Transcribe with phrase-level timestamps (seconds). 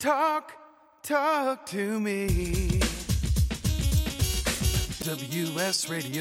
[0.00, 0.52] Talk,
[1.02, 2.26] talk to me.
[5.04, 6.18] WSRadio.com.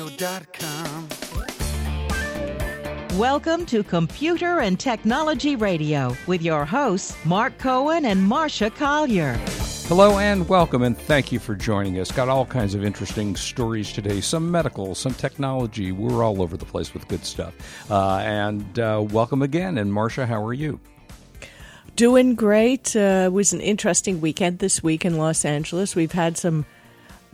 [3.17, 9.35] Welcome to Computer and Technology Radio with your hosts, Mark Cohen and Marsha Collier.
[9.87, 12.11] Hello and welcome, and thank you for joining us.
[12.11, 15.93] Got all kinds of interesting stories today some medical, some technology.
[15.93, 17.55] We're all over the place with good stuff.
[17.89, 19.77] Uh, and uh, welcome again.
[19.77, 20.81] And Marsha, how are you?
[21.99, 22.95] Doing great.
[22.95, 25.97] Uh, it was an interesting weekend this week in Los Angeles.
[25.97, 26.65] We've had some.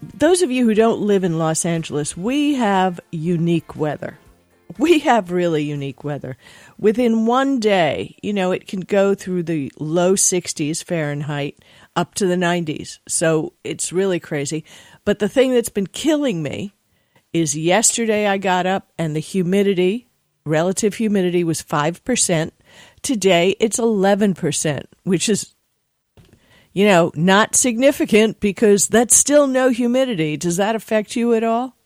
[0.02, 4.18] Those of you who don't live in Los Angeles, we have unique weather.
[4.80, 6.36] We have really unique weather.
[6.80, 11.60] Within one day, you know, it can go through the low 60s Fahrenheit
[11.96, 12.98] up to the 90s.
[13.08, 14.66] So it's really crazy.
[15.06, 16.74] But the thing that's been killing me
[17.34, 20.10] is yesterday I got up and the humidity,
[20.44, 22.52] relative humidity, was 5%.
[23.06, 25.54] Today it's 11%, which is,
[26.74, 30.38] you know, not significant because that's still no humidity.
[30.38, 31.78] Does that affect you at all?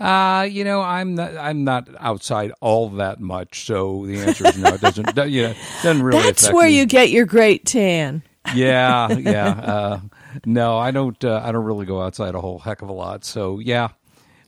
[0.00, 4.56] Uh, you know, I'm not I'm not outside all that much, so the answer is
[4.56, 4.72] no.
[4.72, 5.16] It doesn't.
[5.28, 6.22] you know, doesn't really.
[6.22, 6.78] That's where me.
[6.78, 8.22] you get your great tan.
[8.54, 9.48] yeah, yeah.
[9.48, 10.00] Uh,
[10.46, 11.22] no, I don't.
[11.22, 13.26] Uh, I don't really go outside a whole heck of a lot.
[13.26, 13.88] So yeah,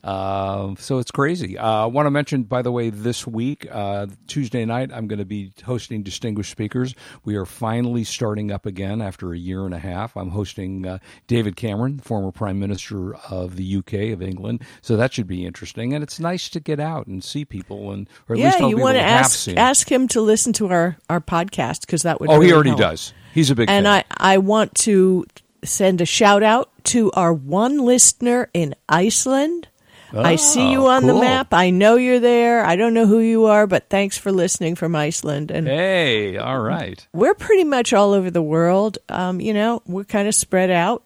[0.07, 1.57] uh, so it's crazy.
[1.57, 5.19] I uh, want to mention, by the way, this week, uh, Tuesday night, I'm going
[5.19, 6.95] to be hosting Distinguished Speakers.
[7.25, 10.15] We are finally starting up again after a year and a half.
[10.15, 14.63] I'm hosting uh, David Cameron, former Prime Minister of the UK, of England.
[14.81, 15.93] So that should be interesting.
[15.93, 17.91] And it's nice to get out and see people.
[17.91, 20.67] and or at Yeah, least I'll you want to ask, ask him to listen to
[20.69, 22.79] our, our podcast because that would Oh, he already help.
[22.79, 23.13] does.
[23.33, 24.03] He's a big And fan.
[24.19, 25.25] I, I want to
[25.63, 29.67] send a shout out to our one listener in Iceland.
[30.13, 31.53] I see you on the Oh, map.
[31.53, 32.63] I know you're there.
[32.65, 35.51] I don't know who you are, but thanks for listening from Iceland.
[35.51, 37.05] And Hey, all right.
[37.13, 38.97] we're pretty much all over the world.
[39.09, 41.03] Um, you know, we're kind of spread out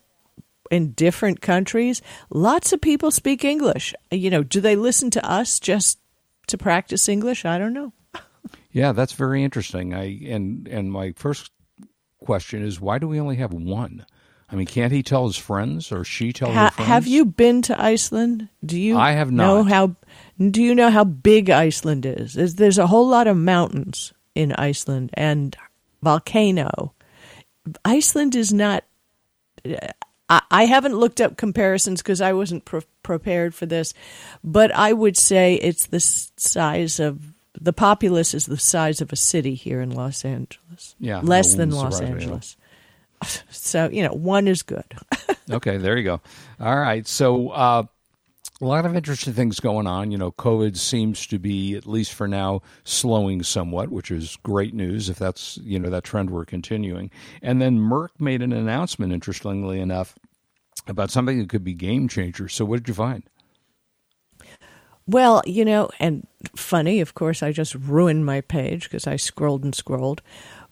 [0.69, 2.01] in different countries.
[2.29, 3.93] Lots of people speak English.
[4.11, 5.97] You know, do they listen to us just
[6.47, 7.45] to practice English?
[7.45, 7.93] I don't know.
[8.73, 9.93] Yeah, that's very interesting.
[9.93, 11.51] I and and my first
[12.23, 14.05] question is why do we only have one?
[14.51, 16.87] I mean, can't he tell his friends or she tell her friends?
[16.87, 18.49] have you been to Iceland?
[18.65, 18.97] Do you?
[18.97, 19.71] I have Know not.
[19.71, 19.95] how?
[20.39, 22.33] Do you know how big Iceland is?
[22.33, 25.55] There's, there's a whole lot of mountains in Iceland and
[26.01, 26.93] volcano.
[27.85, 28.83] Iceland is not.
[30.27, 33.93] I, I haven't looked up comparisons because I wasn't pre- prepared for this,
[34.43, 39.17] but I would say it's the size of the populace is the size of a
[39.17, 40.95] city here in Los Angeles.
[40.99, 42.01] Yeah, less than Los.
[42.01, 42.57] Angeles.
[43.51, 44.85] So you know, one is good.
[45.51, 46.21] okay, there you go.
[46.59, 47.83] All right, so uh,
[48.61, 50.11] a lot of interesting things going on.
[50.11, 54.73] You know, COVID seems to be, at least for now, slowing somewhat, which is great
[54.73, 57.11] news if that's you know that trend we're continuing.
[57.41, 60.15] And then Merck made an announcement, interestingly enough,
[60.87, 62.47] about something that could be game changer.
[62.47, 63.23] So, what did you find?
[65.07, 69.63] Well, you know, and funny, of course, I just ruined my page because I scrolled
[69.63, 70.21] and scrolled.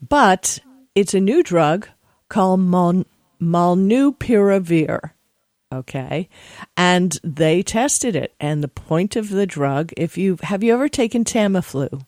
[0.08, 0.60] But
[0.96, 1.88] it's a new drug
[2.30, 3.06] called Mal-
[3.42, 5.12] Malnupiravir.
[5.72, 6.30] Okay.
[6.76, 8.34] And they tested it.
[8.40, 12.04] And the point of the drug, if you have you ever taken Tamiflu?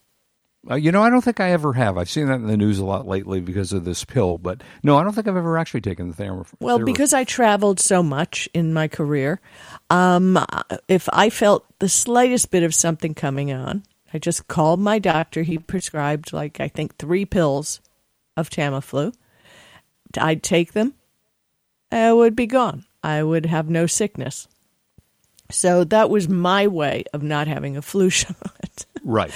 [0.69, 1.97] Uh, you know, I don't think I ever have.
[1.97, 4.95] I've seen that in the news a lot lately because of this pill, but no,
[4.95, 6.51] I don't think I've ever actually taken the Therapy.
[6.59, 9.41] Well, because I traveled so much in my career,
[9.89, 10.37] um,
[10.87, 13.83] if I felt the slightest bit of something coming on,
[14.13, 15.41] I just called my doctor.
[15.41, 17.81] He prescribed, like, I think three pills
[18.37, 19.15] of Tamiflu.
[20.17, 20.93] I'd take them,
[21.91, 22.85] I would be gone.
[23.03, 24.47] I would have no sickness.
[25.49, 28.85] So that was my way of not having a flu shot.
[29.03, 29.31] right.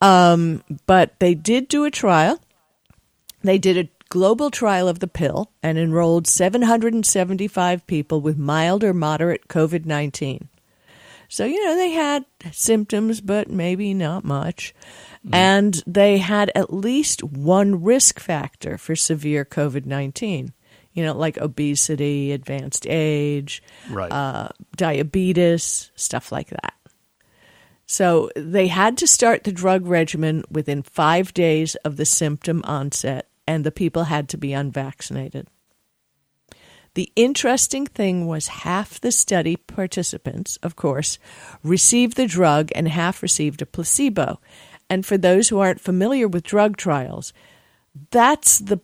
[0.00, 2.38] Um, but they did do a trial.
[3.42, 8.92] They did a global trial of the pill and enrolled 775 people with mild or
[8.92, 10.48] moderate COVID 19.
[11.28, 14.74] So, you know, they had symptoms, but maybe not much.
[15.32, 20.52] And they had at least one risk factor for severe COVID 19,
[20.94, 24.10] you know, like obesity, advanced age, Right.
[24.10, 26.74] uh, diabetes, stuff like that.
[27.86, 33.28] So they had to start the drug regimen within five days of the symptom onset,
[33.46, 35.48] and the people had to be unvaccinated.
[36.94, 41.18] The interesting thing was half the study participants, of course,
[41.62, 44.40] received the drug and half received a placebo.
[44.90, 47.32] And for those who aren't familiar with drug trials,
[48.10, 48.80] that's the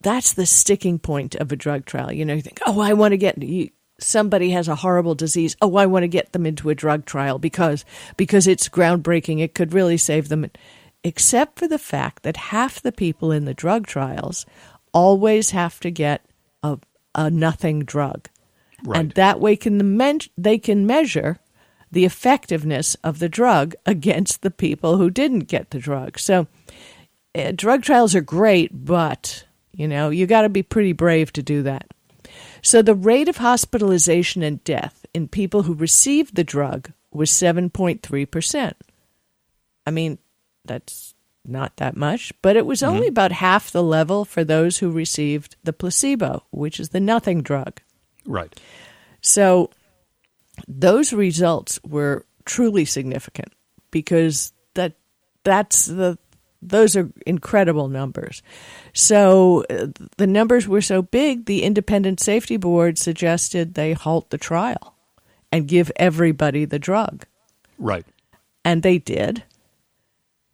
[0.00, 2.10] that's the sticking point of a drug trial.
[2.10, 3.68] You know, you think, oh, I want to get you,
[3.98, 5.56] somebody has a horrible disease.
[5.60, 7.84] Oh, I want to get them into a drug trial because
[8.16, 9.40] because it's groundbreaking.
[9.40, 10.50] It could really save them.
[11.04, 14.46] Except for the fact that half the people in the drug trials
[14.92, 16.24] always have to get
[16.62, 16.78] a,
[17.14, 18.28] a nothing drug.
[18.84, 18.98] Right.
[18.98, 21.38] And that way can the men- they can measure
[21.90, 26.18] the effectiveness of the drug against the people who didn't get the drug.
[26.18, 26.46] So
[27.34, 31.42] uh, drug trials are great, but you know, you got to be pretty brave to
[31.42, 31.88] do that.
[32.62, 38.72] So the rate of hospitalization and death in people who received the drug was 7.3%.
[39.86, 40.18] I mean,
[40.64, 41.14] that's
[41.44, 45.56] not that much, but it was only about half the level for those who received
[45.64, 47.80] the placebo, which is the nothing drug.
[48.26, 48.60] Right.
[49.20, 49.70] So
[50.68, 53.52] those results were truly significant
[53.90, 54.94] because that
[55.44, 56.18] that's the
[56.62, 58.42] those are incredible numbers.
[58.92, 59.86] So uh,
[60.18, 64.94] the numbers were so big, the independent safety board suggested they halt the trial
[65.50, 67.24] and give everybody the drug.
[67.78, 68.04] Right.
[68.64, 69.42] And they did.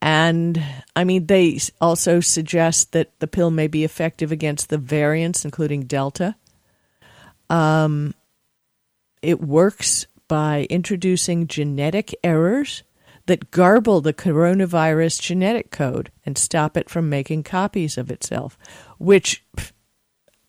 [0.01, 0.63] And
[0.95, 5.83] I mean, they also suggest that the pill may be effective against the variants, including
[5.83, 6.35] Delta.
[7.49, 8.13] Um,
[9.27, 12.83] it works by introducing genetic errors
[13.25, 18.57] that garble the coronavirus genetic code and stop it from making copies of itself,
[18.97, 19.73] which pff,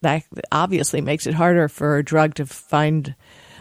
[0.03, 0.23] that
[0.53, 3.17] obviously makes it harder for a drug to find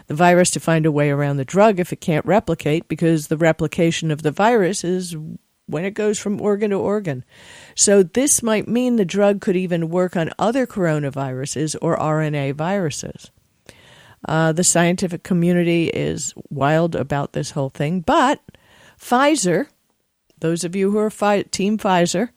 [0.06, 3.36] the virus to find a way around the drug if it can't replicate because the
[3.36, 5.16] replication of the virus is
[5.66, 7.24] when it goes from organ to organ.
[7.74, 13.32] So this might mean the drug could even work on other coronaviruses or RNA viruses.
[14.26, 18.40] Uh, the scientific community is wild about this whole thing, but
[19.00, 19.68] Pfizer,
[20.40, 22.30] those of you who are fi- Team Pfizer,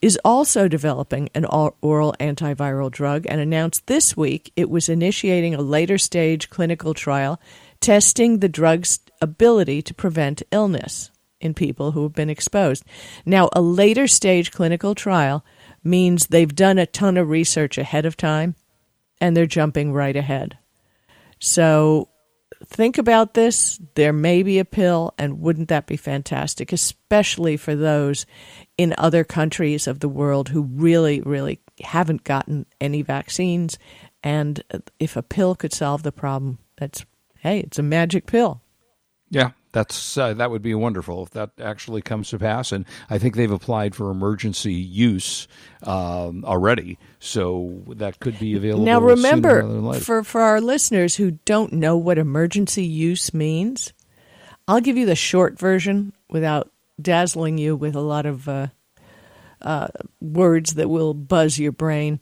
[0.00, 5.60] is also developing an oral antiviral drug and announced this week it was initiating a
[5.60, 7.40] later stage clinical trial
[7.80, 11.10] testing the drug's ability to prevent illness
[11.40, 12.84] in people who have been exposed.
[13.24, 15.44] Now, a later stage clinical trial
[15.84, 18.54] means they've done a ton of research ahead of time
[19.20, 20.57] and they're jumping right ahead.
[21.38, 22.08] So
[22.66, 23.80] think about this.
[23.94, 28.26] There may be a pill, and wouldn't that be fantastic, especially for those
[28.76, 33.78] in other countries of the world who really, really haven't gotten any vaccines?
[34.22, 34.62] And
[34.98, 37.04] if a pill could solve the problem, that's,
[37.38, 38.60] hey, it's a magic pill.
[39.30, 42.72] Yeah, that's uh, that would be wonderful if that actually comes to pass.
[42.72, 45.46] And I think they've applied for emergency use
[45.84, 48.84] um, already, so that could be available.
[48.84, 53.92] Now, remember, for, for our listeners who don't know what emergency use means,
[54.66, 58.66] I'll give you the short version without dazzling you with a lot of uh,
[59.62, 59.88] uh,
[60.20, 62.18] words that will buzz your brain.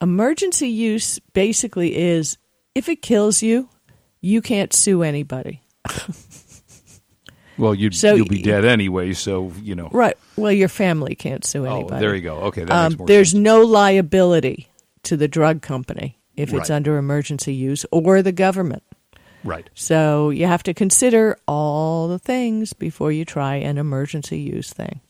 [0.00, 2.38] Emergency use basically is
[2.76, 3.68] if it kills you,
[4.20, 5.60] you can't sue anybody.
[7.58, 9.88] well, you'd, so you'll be dead anyway, so you know.
[9.92, 10.16] Right.
[10.36, 12.00] Well, your family can't sue Oh, anybody.
[12.00, 12.36] there you go.
[12.48, 13.42] Okay, that Um, makes more there's sense.
[13.42, 14.68] no liability
[15.04, 16.76] to the drug company if it's Right.
[16.76, 18.82] under emergency use or the government.
[19.44, 19.68] Right.
[19.74, 25.00] So you have to consider all the things before you try an emergency use thing.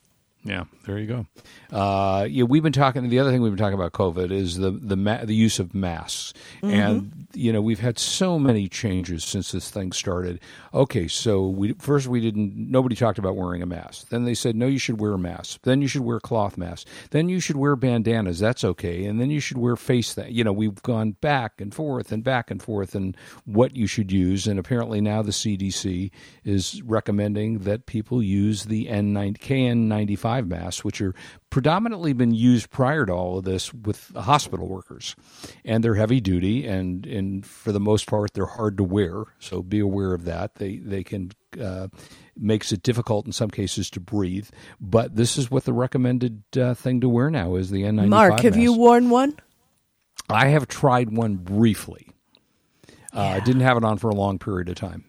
[0.46, 1.26] Yeah, there you go.
[1.74, 3.08] Uh, yeah, we've been talking.
[3.08, 5.74] The other thing we've been talking about COVID is the the ma- the use of
[5.74, 10.40] masks, and you know we've had so many changes since this thing started.
[10.74, 12.54] Okay, so we first we didn't.
[12.54, 14.10] Nobody talked about wearing a mask.
[14.10, 15.62] Then they said no, you should wear a mask.
[15.62, 16.90] Then you should wear cloth masks.
[17.10, 18.38] Then you should wear bandanas.
[18.38, 19.06] That's okay.
[19.06, 20.32] And then you should wear face that.
[20.32, 23.16] You know, we've gone back and forth and back and forth and
[23.46, 24.46] what you should use.
[24.46, 26.10] And apparently now the CDC
[26.44, 31.14] is recommending that people use the N9 KN95 masks, which are
[31.50, 35.14] predominantly been used prior to all of this with hospital workers,
[35.64, 39.24] and they're heavy duty and and for the most part they're hard to wear.
[39.38, 40.56] So be aware of that.
[40.56, 41.32] They they can.
[41.60, 41.86] Uh,
[42.36, 44.48] makes it difficult in some cases to breathe,
[44.80, 48.08] but this is what the recommended uh, thing to wear now is the N95.
[48.08, 49.36] Mark, have you worn one?
[50.28, 52.08] I have tried one briefly.
[53.14, 55.04] Uh, I didn't have it on for a long period of time.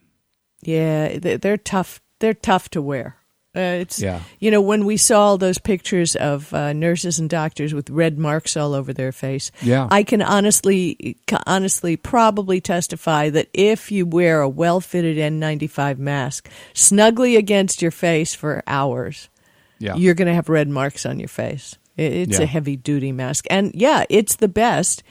[0.61, 2.01] Yeah, they're tough.
[2.19, 3.17] They're tough to wear.
[3.55, 4.19] Uh, it's Yeah.
[4.39, 8.57] you know when we saw those pictures of uh, nurses and doctors with red marks
[8.57, 9.51] all over their face.
[9.61, 9.87] Yeah.
[9.89, 17.35] I can honestly, honestly, probably testify that if you wear a well-fitted N95 mask snugly
[17.37, 19.29] against your face for hours,
[19.79, 19.95] Yeah.
[19.95, 21.75] you're going to have red marks on your face.
[21.97, 22.43] It's Yeah.
[22.43, 25.01] a heavy-duty mask, and yeah, it's the best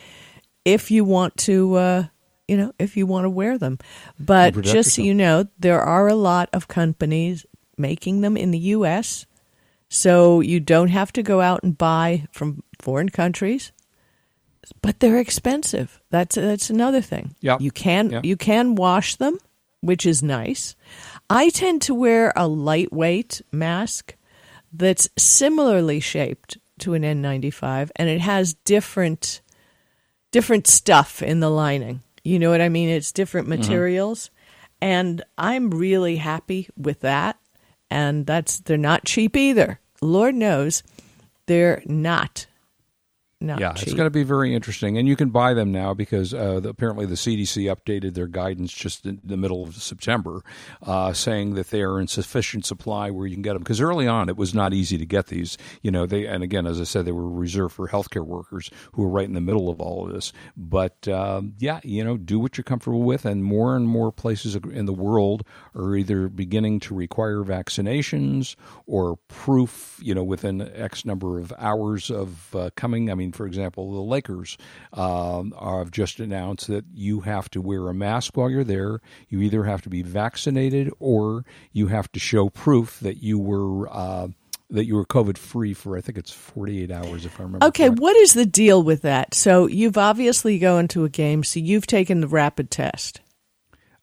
[0.67, 1.75] if you want to.
[1.77, 2.05] Uh,
[2.47, 3.79] you know, if you want to wear them.
[4.21, 7.47] But just so you know, there are a lot of companies
[7.79, 9.27] making them in the U.S.
[9.89, 13.73] So you don't have to go out and buy from foreign countries,
[14.83, 16.01] but they're expensive.
[16.11, 17.35] That's that's another thing.
[17.41, 17.61] Yep.
[17.61, 18.25] You can Yep.
[18.25, 19.39] you can wash them,
[19.81, 20.75] which is nice.
[21.31, 24.17] I tend to wear a lightweight mask
[24.73, 29.41] that's similarly shaped to an N95 and it has different
[30.33, 32.01] different stuff in the lining.
[32.25, 32.89] You know what I mean?
[32.89, 33.61] It's different Mm-hmm.
[33.61, 34.31] materials.
[34.81, 37.37] And I'm really happy with that.
[37.95, 39.79] And that's they're not cheap either.
[40.03, 40.83] Lord knows
[41.47, 42.47] they're not
[43.47, 43.89] not yeah, cheap.
[43.89, 46.69] it's going to be very interesting, and you can buy them now because uh, the,
[46.69, 50.43] apparently the CDC updated their guidance just in the middle of September,
[50.83, 53.63] uh, saying that they are in sufficient supply where you can get them.
[53.63, 55.57] Because early on, it was not easy to get these.
[55.83, 59.03] You know, they and again, as I said, they were reserved for healthcare workers who
[59.03, 60.33] were right in the middle of all of this.
[60.57, 64.57] But um, yeah, you know, do what you're comfortable with, and more and more places
[64.57, 69.99] in the world are either beginning to require vaccinations or proof.
[70.03, 73.11] You know, within X number of hours of uh, coming.
[73.11, 74.57] I mean, for example, the Lakers
[74.93, 79.01] um, have just announced that you have to wear a mask while you're there.
[79.29, 83.89] You either have to be vaccinated or you have to show proof that you were.
[83.93, 84.29] Uh,
[84.71, 87.67] that you were COVID free for I think it's 48 hours if I remember.
[87.67, 88.01] Okay, correct.
[88.01, 89.35] what is the deal with that?
[89.35, 93.21] So you've obviously going to a game, so you've taken the rapid test.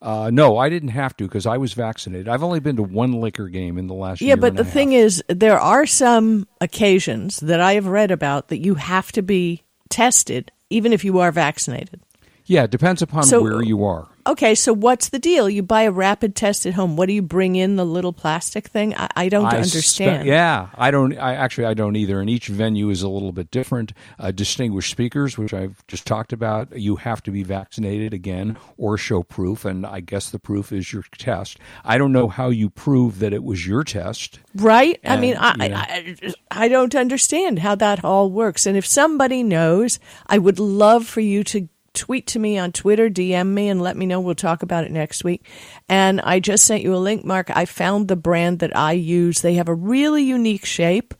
[0.02, 2.28] Uh, no, I didn't have to because I was vaccinated.
[2.28, 4.30] I've only been to one Laker game in the last year.
[4.30, 8.58] Yeah, but the thing is, there are some occasions that I have read about that
[8.58, 12.00] you have to be tested, even if you are vaccinated.
[12.46, 14.08] yeah, it depends upon So- where you are.
[14.24, 15.50] Okay, so what's the deal?
[15.50, 16.96] You buy a rapid test at home.
[16.96, 18.94] What do you bring in the little plastic thing?
[18.94, 20.22] I, I don't I understand.
[20.22, 21.18] spe- yeah, I don't.
[21.18, 22.20] I actually I don't either.
[22.20, 23.92] And each venue is a little bit different.
[24.18, 28.96] Uh, distinguished speakers, which I've just talked about, you have to be vaccinated again or
[28.96, 29.64] show proof.
[29.64, 31.58] And I guess the proof is your test.
[31.84, 34.38] I don't know how you prove that it was your test.
[34.54, 35.00] Right?
[35.04, 35.76] I mean, I, you know.
[35.76, 38.66] I, I don't understand how that all works.
[38.66, 39.98] And if somebody knows,
[40.28, 43.96] I would love for you to tweet to me on Twitter, DM me, and let
[43.96, 44.20] me know.
[44.20, 45.46] We'll talk about it next week.
[45.88, 47.50] And I just sent you a link, Mark.
[47.54, 49.40] I found the brand that I use.
[49.40, 51.14] They have a really unique shape.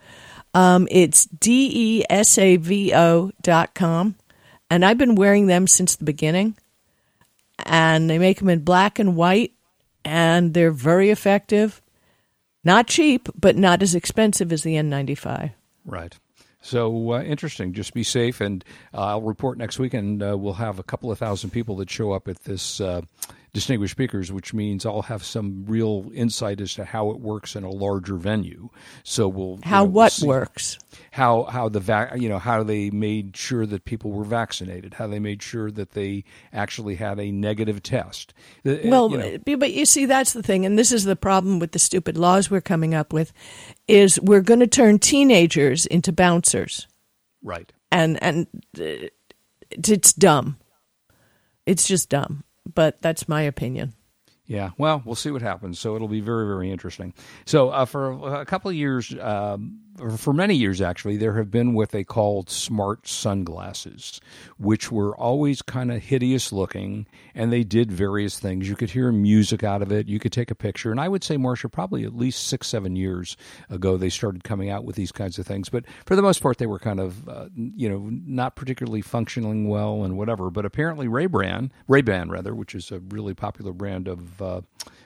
[0.54, 4.16] Um, it's D E S A V O dot com.
[4.70, 6.56] And I've been wearing them since the beginning.
[7.64, 9.52] And they make them in black and white.
[10.04, 11.80] And they're very effective.
[12.64, 15.52] Not cheap, but not as expensive as the N95.
[15.84, 16.16] Right.
[16.62, 17.72] So uh, interesting.
[17.72, 18.64] Just be safe, and
[18.94, 21.90] uh, I'll report next week, and uh, we'll have a couple of thousand people that
[21.90, 23.02] show up at this uh,
[23.54, 27.64] distinguished speakers, which means I'll have some real insight as to how it works in
[27.64, 28.70] a larger venue.
[29.02, 30.78] So we'll you How know, we'll what works?
[31.10, 35.06] How how the vac you know how they made sure that people were vaccinated, how
[35.06, 38.32] they made sure that they actually had a negative test.
[38.64, 41.58] Uh, Well, you know, but you see, that's the thing, and this is the problem
[41.58, 43.32] with the stupid laws we're coming up with,
[43.86, 46.86] is we're going to turn teenagers into bouncers,
[47.42, 47.70] right.
[47.90, 48.46] and and
[48.80, 49.08] uh,
[49.70, 50.56] it's dumb.
[51.66, 52.44] It's just dumb.
[52.74, 53.94] But that's my opinion.
[54.46, 55.78] Yeah, well, we'll see what happens.
[55.78, 57.14] So it'll be very, very interesting.
[57.44, 59.80] So uh, for a couple of years, um,
[60.16, 64.20] for many years actually, there have been what they called smart sunglasses,
[64.58, 68.68] which were always kind of hideous looking, and they did various things.
[68.68, 70.08] You could hear music out of it.
[70.08, 72.96] You could take a picture, and I would say, Marsha, probably at least six, seven
[72.96, 73.36] years
[73.68, 75.68] ago, they started coming out with these kinds of things.
[75.68, 79.68] But for the most part, they were kind of, uh, you know, not particularly functioning
[79.68, 80.50] well and whatever.
[80.50, 84.60] But apparently, Ray Ban, Ray Ban rather, which is a really popular brand of uh,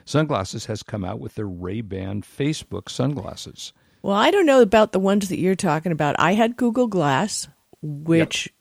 [0.05, 3.73] sunglasses, has come out with their Ray Ban Facebook sunglasses.
[4.01, 6.15] Well, I don't know about the ones that you're talking about.
[6.19, 7.47] I had Google Glass,
[7.81, 8.53] which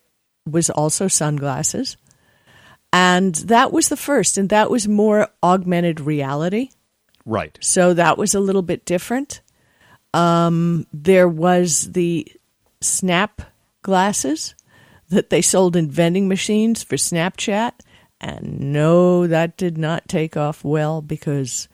[0.47, 1.97] was also sunglasses.
[2.93, 6.71] And that was the first, and that was more augmented reality.
[7.25, 7.59] Right.
[7.61, 9.43] So that was a little bit different.
[10.15, 12.27] Um, there was the
[12.81, 13.43] Snap
[13.83, 14.55] glasses
[15.09, 17.73] that they sold in vending machines for Snapchat.
[18.21, 21.69] And no, that did not take off well because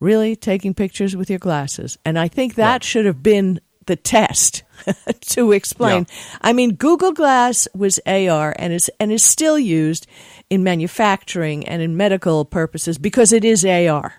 [0.00, 1.98] really taking pictures with your glasses.
[2.04, 2.84] And I think that Right.
[2.84, 4.62] should have been the test
[5.20, 6.06] to explain.
[6.40, 10.06] I mean, Google Glass was AR and is and is still used
[10.48, 14.14] in manufacturing and in medical purposes because it is AR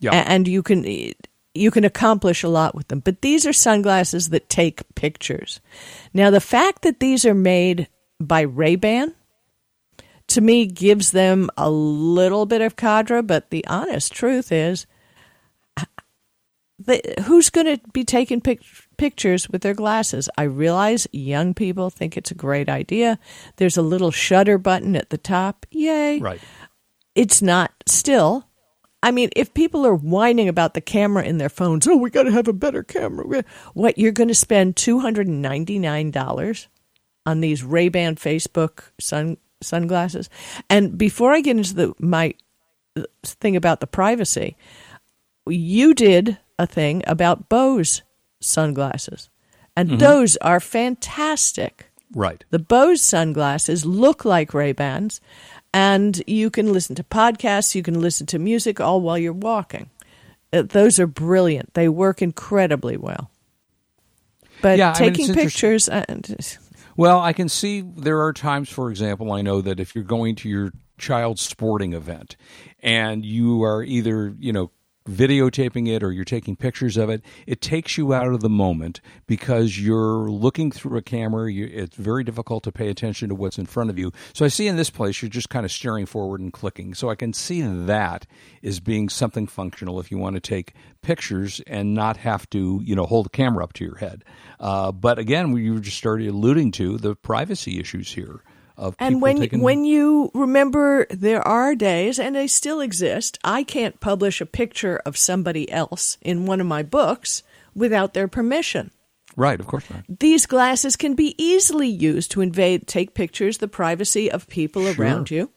[0.00, 0.10] Yeah.
[0.12, 0.84] a- and you can
[1.56, 3.00] you can accomplish a lot with them.
[3.00, 5.60] But these are sunglasses that take pictures.
[6.12, 7.86] Now, the fact that these are made
[8.20, 9.14] by Ray Ban
[10.28, 13.22] to me gives them a little bit of cadre.
[13.22, 14.86] But the honest truth is,
[16.78, 18.62] the, who's going to be taking pic-
[18.96, 20.28] pictures with their glasses?
[20.36, 23.18] I realize young people think it's a great idea.
[23.56, 25.66] There's a little shutter button at the top.
[25.70, 26.18] Yay!
[26.18, 26.40] right.
[27.14, 28.48] it's not still.
[29.02, 32.22] I mean, if people are whining about the camera in their phones, oh, we got
[32.22, 33.44] to have a better camera.
[33.74, 36.68] What you're going to spend two hundred and ninety nine dollars
[37.26, 40.30] on these Ray Ban Facebook sun sunglasses?
[40.70, 42.34] And before I get into the my
[43.22, 44.56] thing about the privacy,
[45.46, 48.02] you did a thing about Bose
[48.40, 49.30] sunglasses,
[49.76, 51.90] and those are fantastic.
[52.14, 52.44] Right.
[52.50, 55.20] The Bose sunglasses look like Ray-Bans
[55.74, 59.90] and you can listen to podcasts, you can listen to music all while you're walking.
[60.52, 61.74] Uh, those are brilliant.
[61.74, 63.28] They work incredibly well.
[64.62, 66.04] But Yeah, I mean, taking pictures uh,
[66.96, 70.36] Well, I can see there are times, for example, I know that if you're going
[70.36, 72.36] to your child's sporting event
[72.80, 74.70] and you are either, you know,
[75.08, 79.00] videotaping it or you're taking pictures of it, it takes you out of the moment
[79.26, 81.50] because you're looking through a camera.
[81.52, 84.12] You, it's very difficult to pay attention to what's in front of you.
[84.32, 86.94] So I see in this place, you're just kind of staring forward and clicking.
[86.94, 88.26] So I can see that
[88.62, 92.94] as being something functional if you want to take pictures and not have to, you
[92.94, 94.24] know, hold the camera up to your head.
[94.58, 98.42] Uh, but again, were just started alluding to the privacy issues here
[98.76, 103.38] of And when taking, when you remember, there are days, and they still exist.
[103.44, 107.42] I can't publish a picture of somebody else in one of my books
[107.74, 108.90] without their permission.
[109.36, 110.04] right, of course not.
[110.20, 114.94] These glasses can be easily used to invade, take pictures, the privacy of people Sure.
[115.04, 115.50] around you.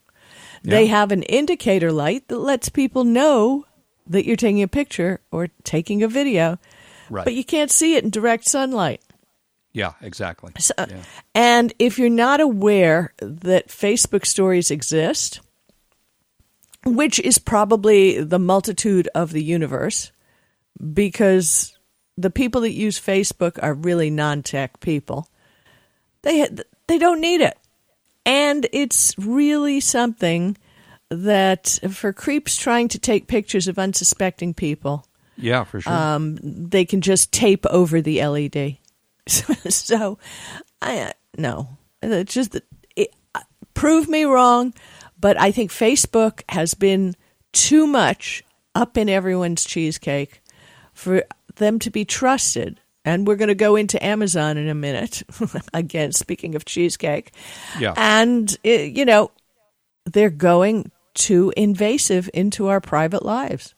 [0.64, 0.98] They Yeah.
[0.98, 3.66] have an indicator light that lets people know
[4.08, 6.58] that you're taking a picture or taking a video,
[7.12, 7.24] Right.
[7.26, 9.02] but you can't see it in direct sunlight.
[9.78, 10.52] Yeah, exactly.
[10.60, 11.04] So- Yeah.
[11.36, 15.40] And if you're not aware that Facebook stories exist,
[16.86, 20.12] which is probably the multitude of the universe,
[20.94, 21.78] because
[22.18, 25.28] the people that use Facebook are really non-tech people.
[26.24, 26.48] They
[26.88, 27.58] they don't need it,
[28.26, 30.58] and it's really something
[31.10, 35.06] that for creeps trying to take pictures of unsuspecting people
[35.38, 35.94] Yeah, for sure.
[35.94, 38.78] um, they can just tape over the LED.
[39.70, 40.18] so,
[40.82, 42.60] I no, it's just
[42.96, 43.42] it, uh,
[43.74, 44.74] prove me wrong,
[45.20, 47.16] but I think Facebook has been
[47.54, 48.44] too much
[48.76, 50.42] up in everyone's cheesecake
[50.94, 51.24] for
[51.56, 52.80] them to be trusted.
[53.04, 55.24] And we're going to go into Amazon in a minute.
[55.74, 57.32] Again, speaking of cheesecake,
[57.80, 57.94] yeah.
[57.96, 59.32] and uh, you know
[60.06, 63.74] they're going too invasive into our private lives.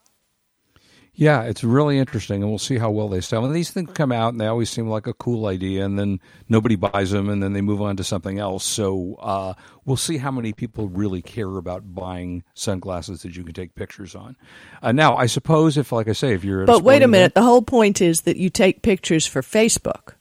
[1.22, 3.44] Yeah, it's really interesting, and we'll see how well they sell.
[3.44, 6.22] And these things come out, and they always seem like a cool idea, and then
[6.48, 8.64] nobody buys them, and then they move on to something else.
[8.64, 9.54] So uh,
[9.84, 14.16] we'll see how many people really care about buying sunglasses that you can take pictures
[14.16, 14.38] on.
[14.82, 17.18] Uh, now, I suppose if, like I say, if you're But wait a minute.
[17.18, 20.14] event- The whole point is that you take pictures for Facebook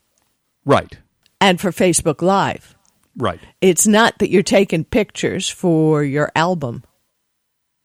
[0.65, 0.99] right,
[1.41, 2.75] and for Facebook Live.
[3.17, 3.39] right.
[3.61, 6.83] It's not that you're taking pictures for your album.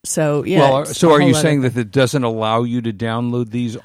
[0.06, 0.60] So yeah.
[0.60, 3.76] well, so are you saying that it doesn't allow you to download these?
[3.76, 3.82] It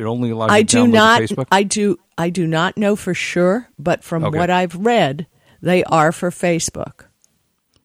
[0.00, 1.22] it only allows you I to do not?
[1.22, 1.46] Facebook.
[1.50, 1.98] I do.
[2.18, 4.38] I do not know for sure, but from Okay.
[4.38, 5.26] what I've read,
[5.62, 7.06] they are for Facebook,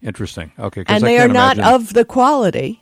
[0.01, 0.51] Interesting.
[0.59, 2.81] Okay, and I they are not imagine- of the quality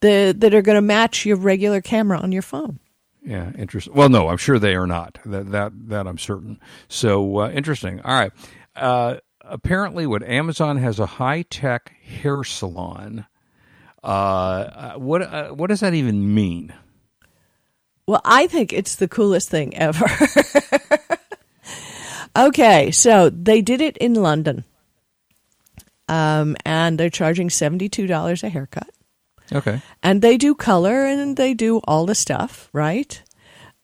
[0.00, 2.80] the, that are going to match your regular camera on your phone.
[3.24, 3.94] Yeah, interesting.
[3.94, 5.18] Well, no, I'm sure they are not.
[5.26, 6.58] That that that I'm certain.
[6.88, 8.00] So uh, interesting.
[8.00, 8.32] All right.
[8.74, 13.26] Uh, apparently, what Amazon has a high tech hair salon.
[14.02, 16.72] Uh, what uh, what does that even mean?
[18.06, 20.06] Well, I think it's the coolest thing ever.
[22.36, 24.64] okay, so they did it in London.
[26.08, 28.90] Um, and they're charging $72 a haircut.
[29.52, 29.80] Okay.
[30.02, 33.22] And they do color and they do all the stuff, right?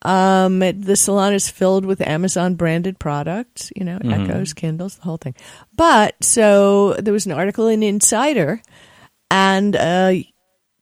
[0.02, 5.02] Um, it, the salon is filled with Amazon branded products, you know, Echoes, Kindles, the
[5.02, 5.34] whole thing.
[5.74, 8.62] But so there was an article in Insider,
[9.30, 10.14] and uh,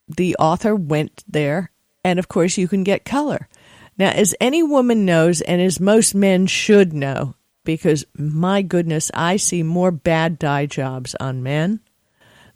[0.08, 1.70] the author went there,
[2.04, 3.48] and of course, you can get color.
[3.98, 9.36] Now, as any woman knows, and as most men should know, because my goodness, I
[9.36, 11.80] see more bad dye jobs on men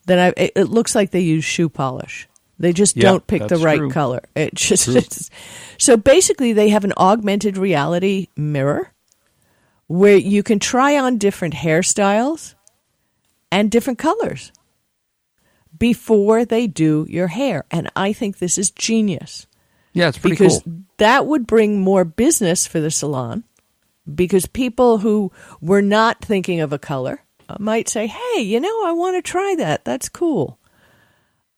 [0.06, 0.28] than I.
[0.36, 2.28] It, it looks like they use shoe polish.
[2.58, 3.90] They just Yeah, don't pick the right true.
[3.90, 4.20] color.
[4.36, 5.32] It just
[5.78, 8.92] so basically they have an augmented reality mirror
[9.86, 12.54] where you can try on different hairstyles
[13.50, 14.52] and different colors
[15.80, 17.64] before they do your hair.
[17.72, 19.48] And I think this is genius
[19.92, 20.74] Yeah, it's pretty because cool.
[20.98, 23.42] that would bring more business for the salon
[24.12, 28.84] because people who were not thinking of a color uh, might say, "Hey, you know,
[28.86, 29.84] I want to try that.
[29.84, 30.58] That's cool."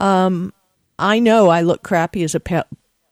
[0.01, 0.53] Um,
[0.99, 2.65] I know I look crappy as a pa-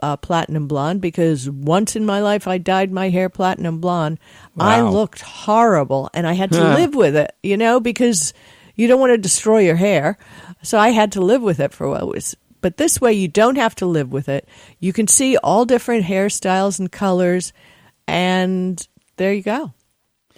[0.02, 4.18] uh, platinum blonde because once in my life I dyed my hair platinum blonde.
[4.58, 7.34] I looked horrible, and I had to live with it.
[7.42, 8.32] You know, because
[8.76, 10.16] you don't want to destroy your hair,
[10.62, 12.10] so I had to live with it for a while.
[12.10, 14.46] It was- But this way, you don't have to live with it.
[14.80, 17.52] You can see all different hairstyles and colors,
[18.06, 19.72] and there you go.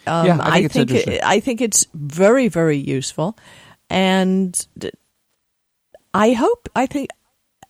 [0.07, 1.13] Um, Yeah, I think it's interesting.
[1.15, 3.37] it, I think it's very, very useful,
[3.91, 4.55] and
[6.15, 6.69] I hope.
[6.77, 7.11] I think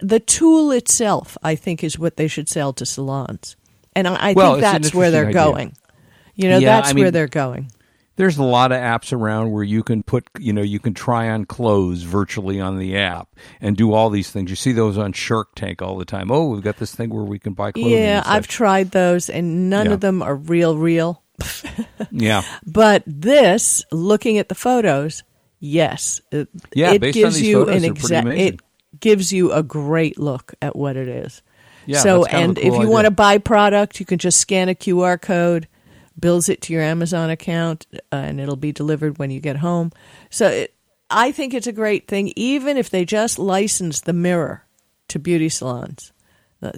[0.00, 3.56] the tool itself, I think, is what they should sell to salons,
[3.96, 5.34] and I, I Well, think that's where they're idea.
[5.44, 5.76] going.
[6.34, 7.70] You know, Yeah, that's I mean- where they're going.
[8.16, 11.30] There's a lot of apps around where you can put, you know, you can try
[11.30, 13.28] on clothes virtually on the app
[13.60, 14.50] and do all these things.
[14.50, 16.30] You see those on Shark Tank all the time.
[16.30, 17.90] Oh, we've got this thing where we can buy clothes.
[17.90, 19.92] Yeah, I've tried those, and none Yeah.
[19.92, 21.22] of them are real, real.
[22.10, 22.42] yeah.
[22.66, 25.22] But this, looking at the photos,
[25.58, 28.28] yes, it, Yeah, it based on gives these you photos, an exact.
[28.28, 28.60] It
[29.00, 31.42] gives you a great look at what it is.
[31.86, 32.90] Yeah, so, that's kind of and cool if you idea.
[32.90, 35.66] want to buy product, you can just scan a QR code,
[36.18, 39.92] bills it to your Amazon account, uh, and it'll be delivered when you get home.
[40.30, 40.74] So, it,
[41.10, 44.64] I think it's a great thing, even if they just license the mirror
[45.08, 46.12] to beauty salons.
[46.62, 46.72] Uh,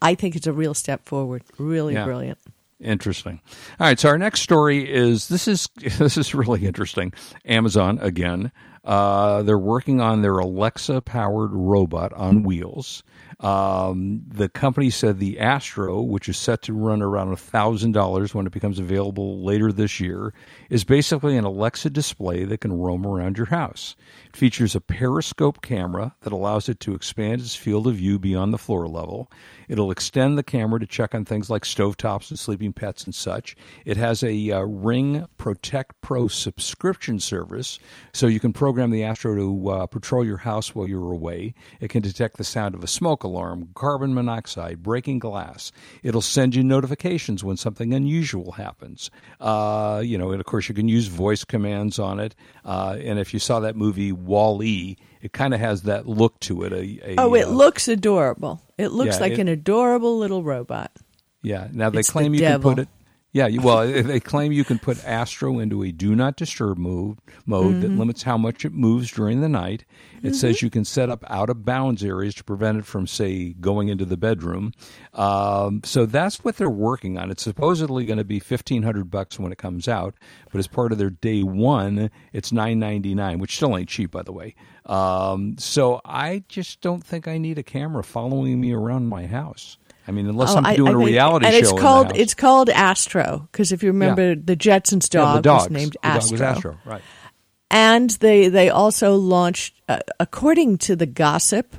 [0.00, 1.42] I think it's a real step forward.
[1.58, 2.04] Really Yeah.
[2.04, 2.38] brilliant.
[2.80, 3.40] Interesting.
[3.80, 7.12] All right, so our next story is this is this is really interesting.
[7.44, 8.52] Amazon again.
[8.86, 13.02] Uh, they're working on their Alexa powered robot on wheels.
[13.40, 18.46] Um, the company said the Astro, which is set to run around thousand dollars when
[18.46, 20.32] it becomes available later this year,
[20.70, 23.94] is basically an Alexa display that can roam around your house.
[24.28, 28.54] It features a periscope camera that allows it to expand its field of view beyond
[28.54, 29.30] the floor level.
[29.68, 33.56] It'll extend the camera to check on things like stovetops and sleeping pets and such.
[33.84, 37.78] It has a uh, Ring Protect Pro subscription service,
[38.14, 41.54] so you can program the Astro to uh, patrol your house while you're away.
[41.80, 45.72] It can detect the sound of a smoke alarm, carbon monoxide, breaking glass.
[46.02, 49.10] It'll send you notifications when something unusual happens.
[49.40, 52.34] Uh, you know, and of course, you can use voice commands on it.
[52.64, 56.38] Uh, and if you saw that movie Wall E, it kind of has that look
[56.40, 56.72] to it.
[56.72, 58.60] A, a, Oh, it uh, looks adorable.
[58.78, 60.92] It looks yeah, like it- an adorable little robot.
[61.42, 61.68] Yeah.
[61.72, 62.88] Now they It's the claim you can put it.
[63.36, 63.46] Yeah.
[63.48, 67.80] you- Well, they claim you can put Astro into a do not disturb mode mode
[67.82, 67.98] that Mm-hmm.
[67.98, 69.84] limits how much it moves during the night.
[70.22, 73.52] It says you can set up out of bounds areas to prevent it from, say,
[73.60, 74.72] going into the bedroom.
[75.14, 77.30] Um, so that's what they're working on.
[77.30, 80.14] It's supposedly going to be fifteen hundred bucks when it comes out,
[80.50, 84.10] but as part of their day one, it's nine ninety nine, which still ain't cheap,
[84.10, 84.54] by the way.
[84.86, 89.78] Um, so I just don't think I need a camera following me around my house.
[90.08, 91.58] I mean, unless Oh, I'm I- doing I a think- reality and show.
[91.58, 95.70] it's called it's called Astro because if you remember the Jetsons Yeah, dog the was
[95.70, 96.32] named The dog Astro.
[96.32, 97.02] was Astro, right?
[97.70, 101.74] and they they also launched, uh, according to the gossip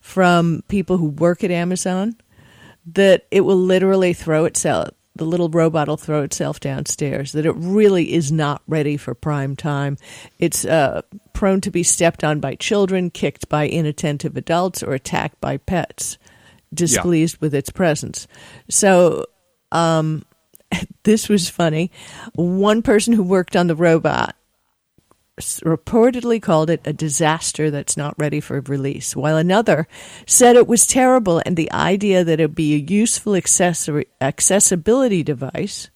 [0.00, 2.16] from people who work at Amazon,
[2.86, 4.88] that it will literally throw itself.
[5.16, 7.32] The little robot will throw itself downstairs.
[7.32, 9.98] That it really is not ready for prime time.
[10.38, 11.02] It's uh,
[11.32, 16.16] prone to be stepped on by children, kicked by inattentive adults, or attacked by pets
[16.72, 18.26] displeased with its presence.
[18.68, 19.26] So
[19.72, 20.24] um,
[21.02, 21.90] this was funny.
[22.34, 24.34] One person who worked on the robot
[25.38, 29.86] reportedly called it a disaster that's not ready for release, while another
[30.26, 35.22] said it was terrible and the idea that it would be a useful accessory, accessibility
[35.22, 35.90] device.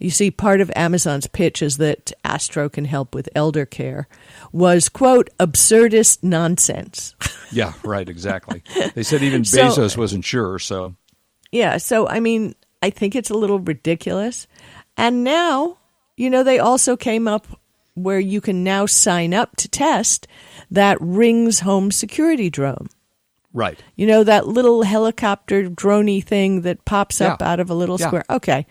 [0.00, 4.08] You see, part of Amazon's pitch is that Astro can help with elder care
[4.52, 7.14] was, quote, absurdist nonsense.
[7.52, 8.64] Yeah, right, exactly.
[8.96, 10.96] They said even So- Bezos wasn't sure, so
[11.52, 14.48] Yeah, so I mean, I think it's a little ridiculous.
[14.96, 15.78] And now,
[16.16, 17.46] you know, they also came up
[17.94, 20.26] where you can now sign up to test
[20.72, 22.88] that Rings home security drone.
[23.54, 23.78] Right.
[23.96, 27.50] You know, that little helicopter droney thing that pops up Yeah.
[27.52, 28.06] out of a little Yeah.
[28.08, 28.24] square.
[28.28, 28.66] Okay.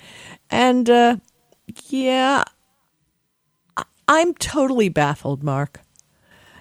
[0.51, 1.15] And uh
[1.89, 2.43] yeah,
[4.07, 5.79] I'm totally baffled, Mark.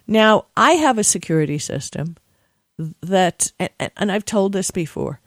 [0.07, 2.17] Now, I have a security system
[3.01, 5.21] that and, and I've told this before.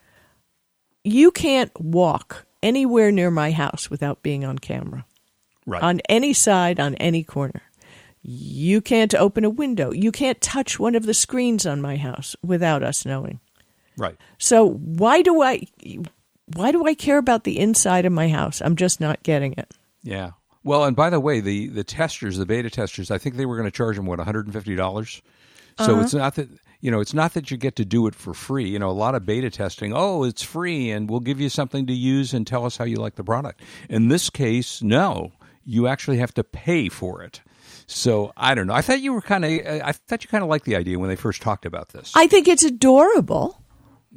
[1.04, 5.06] You can't walk anywhere near my house without being on camera
[5.68, 5.84] Right.
[5.84, 7.62] on any side, on any corner.
[8.28, 9.92] You can't open a window.
[9.92, 13.40] You can't touch one of the screens on my house without us knowing.
[13.98, 14.16] right.
[14.40, 15.68] So why do I
[16.56, 18.62] why do I care about the inside of my house?
[18.62, 19.72] I'm just not getting it.
[20.04, 20.32] Yeah.
[20.64, 23.58] Well, and by the way, the the testers, the beta testers, I think they were
[23.58, 25.22] going to charge them what one hundred and fifty dollars.
[25.78, 26.02] So Uh-huh.
[26.02, 26.50] it's not that
[26.82, 28.68] you know, it's not that you get to do it for free.
[28.70, 31.86] You know, a lot of beta testing, oh, it's free, and we'll give you something
[31.88, 33.62] to use and tell us how you like the product.
[33.90, 35.32] In this case, no,
[35.64, 37.42] you actually have to pay for it.
[37.88, 38.74] So I don't know.
[38.74, 41.10] I thought you were kind of, I thought you kind of liked the idea when
[41.10, 42.12] they first talked about this.
[42.16, 43.62] I think it's adorable.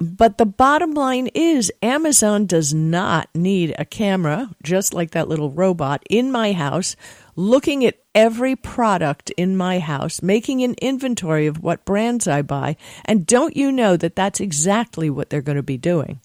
[0.00, 5.50] But the bottom line is Amazon does not need a camera, just like that little
[5.50, 6.94] robot, in my house,
[7.34, 12.76] looking at every product in my house, making an inventory of what brands I buy.
[13.06, 16.20] And don't you know that that's exactly what they're going to be doing?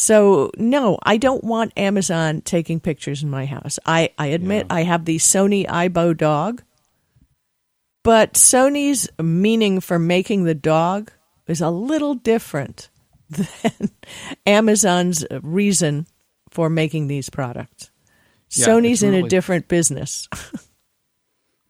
[0.00, 3.78] So, no, I don't want Amazon taking pictures in my house.
[3.84, 6.62] I, I admit I have the Sony Aibo dog,
[8.02, 11.12] but Sony's meaning for making the dog
[11.46, 12.88] is a little different
[13.28, 13.90] than
[14.46, 16.06] Amazon's reason
[16.48, 17.90] for making these products.
[18.52, 20.28] Yeah, Sony's it's in a different business.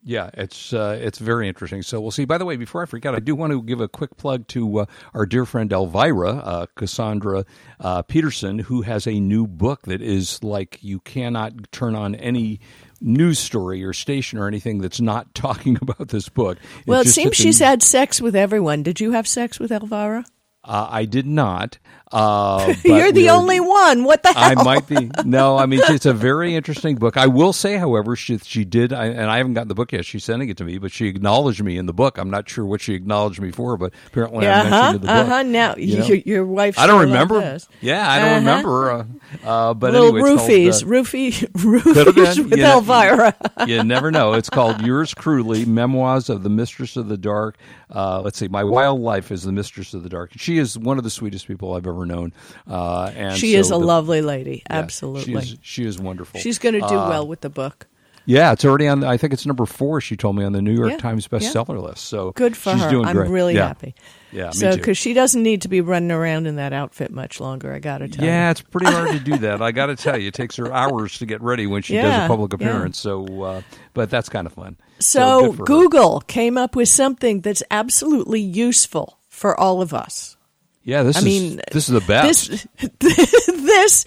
[0.03, 1.83] Yeah, it's uh, it's very interesting.
[1.83, 2.25] So we'll see.
[2.25, 4.79] By the way, before I forget, I do want to give a quick plug to
[4.79, 7.45] uh, our dear friend Elvira uh, Cassandra
[7.79, 12.59] uh, Peterson, who has a new book that is like you cannot turn on any
[12.99, 16.57] news story or station or anything that's not talking about this book.
[16.87, 18.81] well, it seems she's had sex with everyone.
[18.81, 20.25] Did you have sex with Elvira?
[20.63, 21.79] Uh, I did not.
[22.11, 24.03] Uh, but You're the only one.
[24.03, 24.59] What the hell?
[24.59, 25.09] I might be.
[25.25, 27.15] No, I mean it's a very interesting book.
[27.15, 30.03] I will say, however, she she did, I, and I haven't gotten the book yet.
[30.05, 32.17] She's sending it to me, but she acknowledged me in the book.
[32.17, 34.69] I'm not sure what she acknowledged me for, but apparently I Uh huh.
[34.69, 35.15] mentioned in the book.
[35.15, 35.43] Uh huh.
[35.43, 36.05] Now you know?
[36.05, 36.77] your, your wife.
[36.79, 37.39] I don't remember.
[37.39, 37.69] this.
[37.81, 38.39] Yeah, I don't Uh-huh.
[38.39, 38.91] remember.
[38.91, 39.05] Uh,
[39.47, 43.35] uh, but Little anyway, roofies, called, roofie, roofies with you Elvira.
[43.57, 44.33] uh, you never know.
[44.33, 47.57] It's called Yours Cruelly: Memoirs of the Mistress of the Dark.
[47.93, 50.31] Uh, let's see, My Wild Life is the Mistress of the Dark.
[50.37, 52.33] She is one of the sweetest people I've ever known,
[52.69, 54.63] uh, and she so is a the- lovely lady.
[54.69, 55.23] yeah, Absolutely.
[55.45, 56.39] she is, she is wonderful.
[56.39, 57.87] She's going to do Uh, well with the book.
[58.27, 59.03] Yeah, it's already on.
[59.03, 59.99] I think it's number four.
[59.99, 61.39] She told me on the New York Yeah, Times yeah.
[61.39, 62.05] bestseller list.
[62.05, 62.89] So Good for she's her.
[62.91, 63.31] Doing I'm great.
[63.31, 63.67] really Yeah.
[63.67, 63.95] happy.
[64.31, 67.39] Yeah, me So, because she doesn't need to be running around in that outfit much
[67.41, 68.29] longer, I got to tell you.
[68.31, 69.59] Yeah, it's pretty hard to do that.
[69.63, 72.25] I got to tell you, it takes her hours to get ready when she does
[72.25, 72.67] a public yeah.
[72.67, 72.99] appearance.
[72.99, 73.61] So, uh,
[73.95, 74.77] but that's kind of fun.
[74.99, 75.65] So, good for her.
[75.65, 80.37] Google came up with something that's absolutely useful for all of us.
[80.83, 82.49] Yeah, this I is mean, this is the best.
[82.49, 82.67] This,
[83.47, 84.05] this,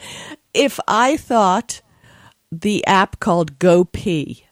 [0.53, 1.81] if I thought
[2.51, 4.43] the app called GoP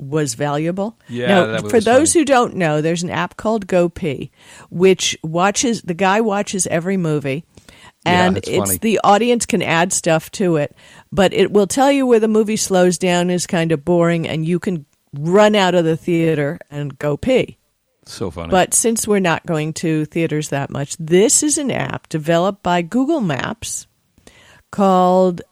[0.00, 0.96] was valuable.
[1.08, 2.20] Yeah, Now, for those funny.
[2.20, 4.30] who don't know, there's an app called GoP,
[4.70, 7.44] which watches the guy watches every movie,
[8.06, 8.78] Yeah, and it's it's funny.
[8.78, 10.76] the audience can add stuff to it,
[11.10, 14.46] but it will tell you where the movie slows down is kind of boring, and
[14.46, 17.57] you can run out of the theater and go pee.
[18.12, 18.50] So funny.
[18.50, 22.82] But since we're not going to theaters that much, this is an app developed by
[22.82, 23.86] Google Maps
[24.70, 25.42] called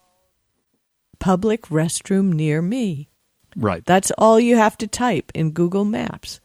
[1.19, 3.09] Public Restroom Near Me.
[3.57, 3.85] right.
[3.85, 6.41] That's all you have to type in Google Maps.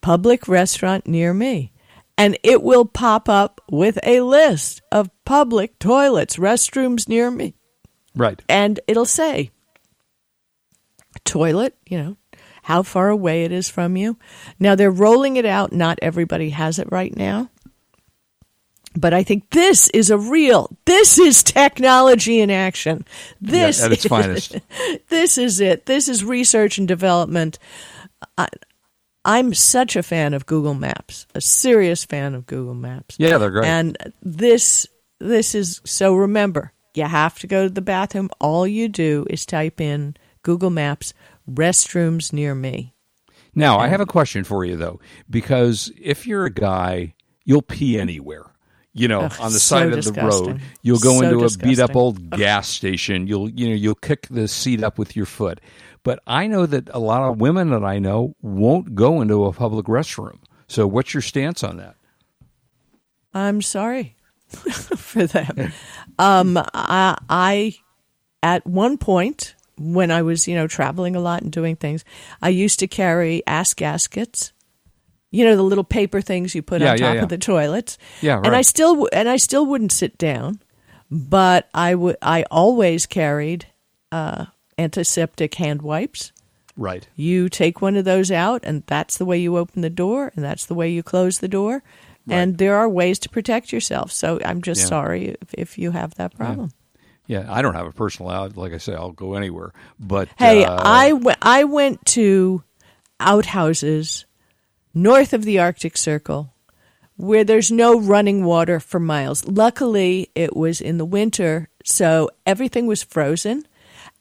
[0.00, 1.72] Public restaurant near me.
[2.16, 7.54] And it will pop up with a list of public toilets, restrooms near me.
[8.14, 8.42] right.
[8.48, 9.50] And it'll say
[11.24, 12.16] toilet, you know,
[12.70, 14.16] how far away it is from you.
[14.60, 15.72] Now they're rolling it out.
[15.72, 17.50] Not everybody has it right now.
[18.94, 23.04] But I think this is a real, this is technology in action.
[23.40, 24.56] This Yeah, at its is, finest.
[25.08, 25.86] This is it.
[25.86, 27.58] This is research and development.
[28.38, 28.46] I,
[29.24, 33.16] I'm such a fan of Google Maps, a serious fan of Google Maps.
[33.18, 33.66] Yeah, they're great.
[33.66, 34.86] And this
[35.18, 38.30] this is so remember, you have to go to the bathroom.
[38.38, 41.12] All you do is type in Google Maps
[41.54, 42.94] restrooms near me.
[43.54, 47.98] Now, I have a question for you though, because if you're a guy, you'll pee
[47.98, 48.46] anywhere.
[48.92, 51.48] You know, Ugh, on the so side of the road, you'll go So into a
[51.58, 51.96] beat up disgusting.
[51.96, 53.26] old gas station.
[53.28, 55.60] You'll you know you'll kick the seat up with your foot.
[56.02, 59.52] But I know that a lot of women that I know won't go into a
[59.52, 60.38] public restroom.
[60.66, 61.96] So, what's your stance on that?
[63.34, 64.16] I'm sorry
[64.48, 65.72] for them.
[66.18, 67.74] Um, I, I,
[68.42, 72.04] at one point when I was, you know, traveling a lot and doing things,
[72.42, 74.52] I used to carry ass gaskets.
[75.32, 77.22] You know, the little paper things you put Yeah, on top yeah.
[77.22, 77.96] of the toilets.
[78.20, 78.46] Yeah, right.
[78.46, 80.60] And I still, and I still wouldn't sit down,
[81.10, 83.66] but I would, I always carried,
[84.12, 86.32] uh, antiseptic hand wipes.
[86.76, 87.06] Right.
[87.14, 90.44] You take one of those out, and that's the way you open the door, and
[90.44, 91.82] that's the way you close the door.
[92.28, 94.12] And there are ways to protect yourself.
[94.12, 94.86] So I'm just Yeah.
[94.86, 96.70] sorry if, if you have that problem.
[97.30, 98.56] Yeah, I don't have a personal out.
[98.56, 99.72] Like I say, I'll go anywhere.
[100.00, 102.64] But Hey, uh, I, w- I went to
[103.20, 104.24] outhouses
[104.94, 106.52] north of the Arctic Circle
[107.16, 109.46] where there's no running water for miles.
[109.46, 113.64] Luckily, it was in the winter, so everything was frozen.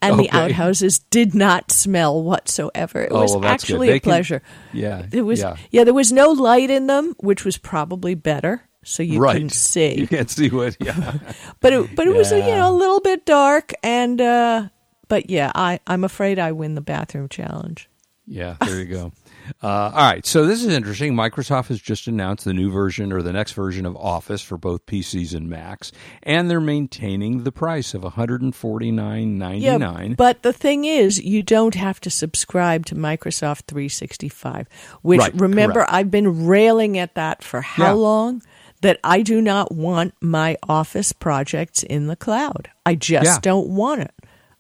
[0.02, 3.02] And the outhouses did not smell whatsoever.
[3.02, 4.42] It Oh, was well, actually a can- pleasure.
[4.72, 5.56] yeah, It was yeah.
[5.72, 5.84] yeah.
[5.84, 9.34] there was no light in them, which was probably better, so you right.
[9.34, 10.00] couldn't see.
[10.00, 10.76] You can't see what.
[10.80, 11.14] Yeah.
[11.62, 14.70] But it, but it was you know a little bit dark, and uh,
[15.08, 17.90] but yeah, I I'm afraid I win the bathroom challenge.
[18.26, 19.12] Yeah, there you go.
[19.64, 21.16] Uh, all right, so this is interesting.
[21.16, 24.86] Microsoft has just announced the new version or the next version of Office for both
[24.86, 29.66] PCs and Macs, and they're maintaining the price of one hundred and forty nine ninety
[29.66, 30.14] Yeah, nine.
[30.14, 34.68] but the thing is, you don't have to subscribe to Microsoft 365.
[35.02, 35.94] Which Right, remember, correct.
[35.94, 37.92] I've been railing at that for how Yeah.
[37.94, 38.44] long?
[38.82, 42.70] That I do not want my Office projects in the cloud.
[42.86, 43.40] I just Yeah.
[43.42, 44.14] don't want it.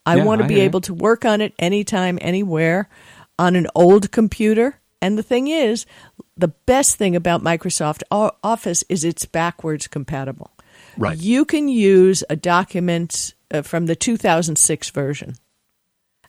[0.05, 2.89] I Yeah, want to I be able to work on it anytime, anywhere,
[3.37, 4.79] on an old computer.
[5.01, 5.85] And the thing is,
[6.35, 10.51] the best thing about Microsoft Office is it's backwards compatible.
[10.97, 11.17] Right.
[11.17, 15.35] You can use a document uh, from the 2006 version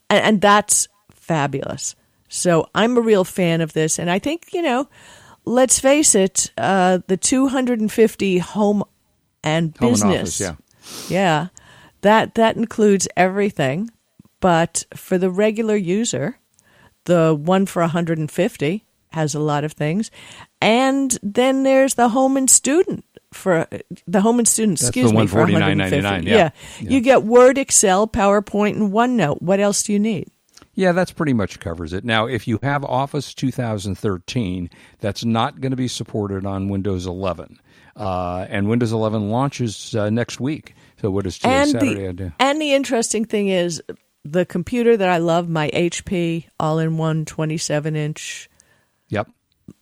[0.09, 1.95] and, and that's fabulous.
[2.29, 4.89] So I'm a real fan of this, and I think you know,
[5.51, 8.85] let's face it, uh, the 250 home
[9.43, 10.41] and Home and business, office,
[11.11, 11.19] yeah.
[11.19, 11.49] yeah,
[12.03, 13.91] that that includes everything.
[14.41, 16.39] But for the regular user,
[17.05, 20.11] the one for 150 has a lot of things,
[20.61, 23.67] and then there's the home and student for
[24.07, 24.79] the home and student.
[24.79, 26.31] That's excuse the me, for 149.99, 150.
[26.31, 26.51] yeah.
[26.81, 29.41] you get Word, Excel, PowerPoint, and OneNote.
[29.43, 30.29] What else do you need?
[30.75, 32.05] Yeah, that's pretty much covers it.
[32.05, 37.59] Now, if you have Office 2013, that's not going to be supported on Windows 11.
[37.97, 40.75] Uh, and Windows 11 launches uh, next week.
[41.01, 41.55] So, what is today?
[41.55, 42.07] and Saturday?
[42.07, 42.33] The do.
[42.39, 43.83] and the interesting thing is
[44.25, 48.49] the computer that I love, my HP all-in-one 27-inch
[49.09, 49.29] Yep.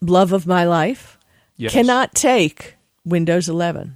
[0.01, 1.17] love of my life,
[1.55, 1.71] Yes.
[1.73, 2.75] cannot take
[3.05, 3.93] Windows 11.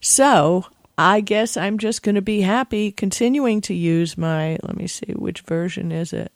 [0.00, 0.64] So
[0.96, 4.58] I guess I'm just going to be happy continuing to use my.
[4.62, 6.32] Let me see, which version is it?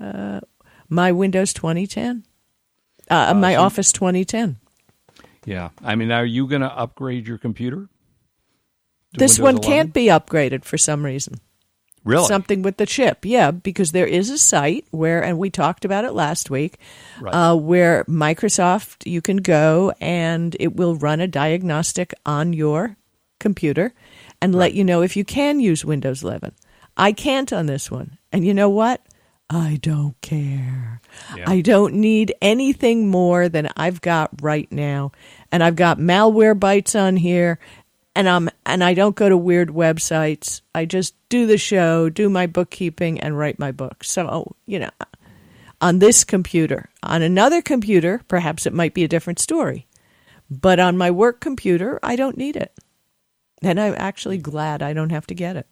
[0.00, 0.40] Uh,
[0.88, 2.24] my Windows 2010,
[3.10, 4.56] uh, my so- Office 2010.
[5.44, 5.68] Yeah.
[5.84, 7.88] I mean, are you going to upgrade your computer?
[9.12, 9.70] This Windows one 11?
[9.70, 11.40] can't be upgraded for some reason.
[12.04, 12.26] Really?
[12.26, 13.24] something with the chip.
[13.24, 16.78] Yeah, because there is a site where, and we talked about it last week,
[17.20, 17.34] Right.
[17.34, 22.96] uh, where Microsoft you can go and it will run a diagnostic on your
[23.46, 23.92] computer
[24.40, 26.52] and let you know if you can use Windows 11.
[26.96, 29.00] I can't on this one, and you know what?
[29.48, 31.00] I don't care.
[31.36, 31.44] Yeah.
[31.46, 35.12] I don't need anything more than I've got right now.
[35.52, 37.60] And I've got Malwarebytes on here
[38.16, 40.62] and I'm and I don't go to weird websites.
[40.74, 44.02] I just do the show, do my bookkeeping and write my book.
[44.02, 44.90] So, you know,
[45.80, 49.86] on this computer, on another computer, perhaps it might be a different story.
[50.50, 52.72] But on my work computer, I don't need it.
[53.62, 55.66] And I'm actually glad I don't have to get it.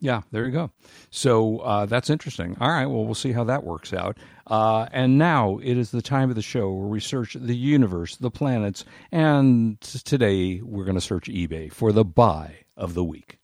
[0.00, 0.70] Yeah, there you go.
[1.10, 2.56] So uh, that's interesting.
[2.58, 4.16] All right, well, we'll see how that works out.
[4.46, 8.16] Uh, and now it is the time of the show where we search the universe,
[8.16, 13.38] the planets, and today we're going to search eBay for the buy of the week.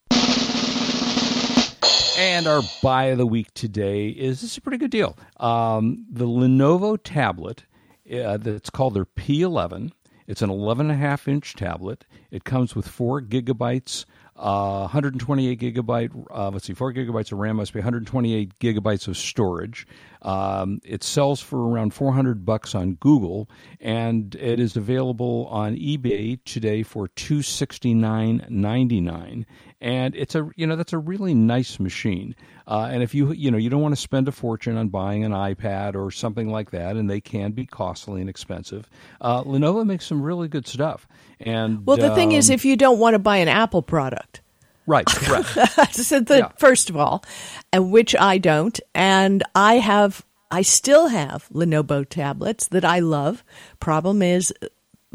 [2.17, 5.15] And our buy of the week today is this is a pretty good deal.
[5.39, 7.65] Um, the Lenovo tablet
[8.11, 9.91] uh, that's called their P11.
[10.27, 12.05] It's an 11 and a half inch tablet.
[12.31, 14.03] It comes with four gigabytes,
[14.35, 16.25] uh, 128 gigabyte.
[16.29, 19.87] Uh, let's see, four gigabytes of RAM must be 128 gigabytes of storage.
[20.21, 26.43] Um, it sells for around 400 bucks on Google, and it is available on eBay
[26.43, 29.45] today for 269.99.
[29.79, 32.35] And it's a you know that's a really nice machine.
[32.67, 35.23] Uh, and if you you know you don't want to spend a fortune on buying
[35.23, 38.89] an iPad or something like that, and they can be costly and expensive,
[39.21, 41.07] uh, Lenovo makes some really good stuff.
[41.39, 44.41] And Well, the thing is, um, if you don't want to buy an Apple product,
[44.87, 45.47] right, correct.
[45.93, 46.51] so the, Yeah.
[46.57, 47.23] first of all,
[47.71, 53.43] and which I don't, and I have, I still have Lenovo tablets that I love.
[53.79, 54.51] Problem is,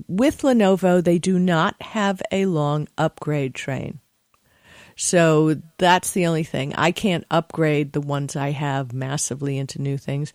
[0.07, 3.98] with Lenovo, they do not have a long upgrade train.
[4.97, 6.75] So that's the only thing.
[6.75, 10.33] I can't upgrade the ones I have massively into new things.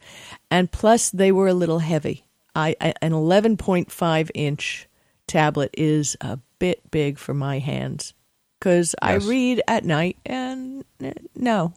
[0.49, 2.25] And plus, they were a little heavy.
[2.55, 4.87] I, I An 11.5 inch
[5.27, 8.13] tablet is a bit big for my hands
[8.59, 11.73] because I read at night and eh, no.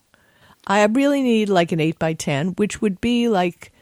[0.66, 3.72] I really need like an 8 by 10 which would be like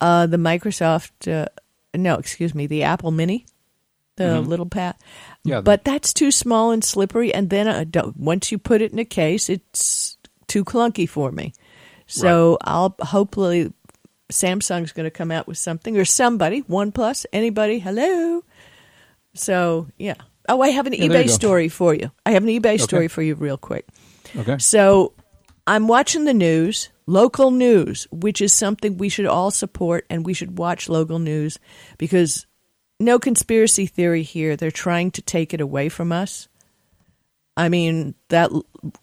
[0.00, 1.46] uh, the Microsoft, uh,
[1.94, 3.44] no, excuse me, the Apple Mini,
[4.16, 4.96] the little pad.
[5.44, 7.32] Yeah, but that's too small and slippery.
[7.32, 10.16] And then uh, don't- once you put it in a case, it's
[10.48, 11.52] too clunky for me.
[12.06, 13.72] So I'll hopefully
[14.32, 18.42] Samsung's going to come out with something or somebody, OnePlus, anybody, hello.
[19.34, 20.14] So yeah.
[20.48, 22.10] Oh, I have an Yeah, eBay story for you.
[22.26, 23.86] I have an eBay story for you, real quick.
[24.36, 24.58] Okay.
[24.58, 25.12] So
[25.66, 30.34] I'm watching the news, local news, which is something we should all support and we
[30.34, 31.58] should watch local news
[31.98, 32.46] because
[33.00, 34.56] no conspiracy theory here.
[34.56, 36.48] They're trying to take it away from us.
[37.56, 38.50] I mean, that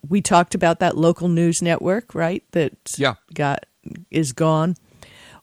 [0.07, 2.43] we talked about that local news network, right?
[2.51, 3.15] That Yeah.
[3.33, 3.65] got
[4.09, 4.75] is gone.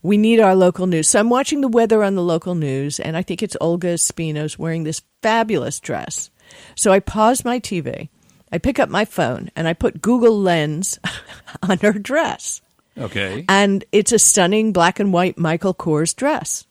[0.03, 1.09] We need our local news.
[1.09, 4.59] So I'm watching the weather on the local news, and I think it's Olga Spinos
[4.59, 6.31] wearing this fabulous dress.
[6.75, 8.09] So I pause my TV,
[8.53, 10.99] I pick up my phone, and I put Google Lens
[11.63, 12.61] on her dress.
[12.99, 13.45] Okay.
[13.49, 16.67] And it's a stunning black and white Michael Kors dress.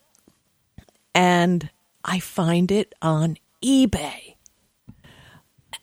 [1.14, 1.68] And
[2.04, 4.36] I find it on eBay.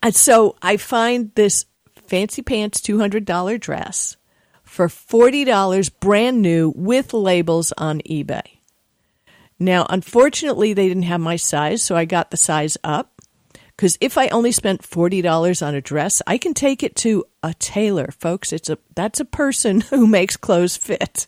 [0.03, 1.65] And so I find this
[2.07, 4.17] fancy pants $200 dress
[4.63, 8.59] for $40 brand new with labels on eBay.
[9.59, 13.21] Now, unfortunately, they didn't have my size, so I got the size up
[13.77, 17.25] Because if I only spent forty dollars on a dress, I can take it to
[17.43, 18.53] a tailor, folks.
[18.53, 21.27] It's a that's a person who makes clothes fit,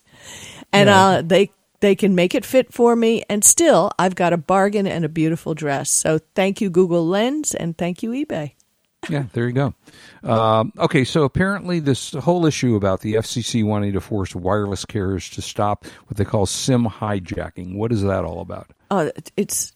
[0.72, 1.00] and Yeah.
[1.00, 1.50] uh, they
[1.84, 5.08] they can make it fit for me, and still I've got a bargain and a
[5.08, 5.90] beautiful dress.
[5.90, 8.52] So thank you Google Lens, and thank you eBay.
[9.10, 9.74] Yeah, there you go.
[10.22, 15.28] Um, okay, so apparently this whole issue about the FCC wanting to force wireless carriers
[15.30, 17.76] to stop what they call SIM hijacking.
[17.76, 18.70] What is that all about?
[18.90, 19.74] Uh, it's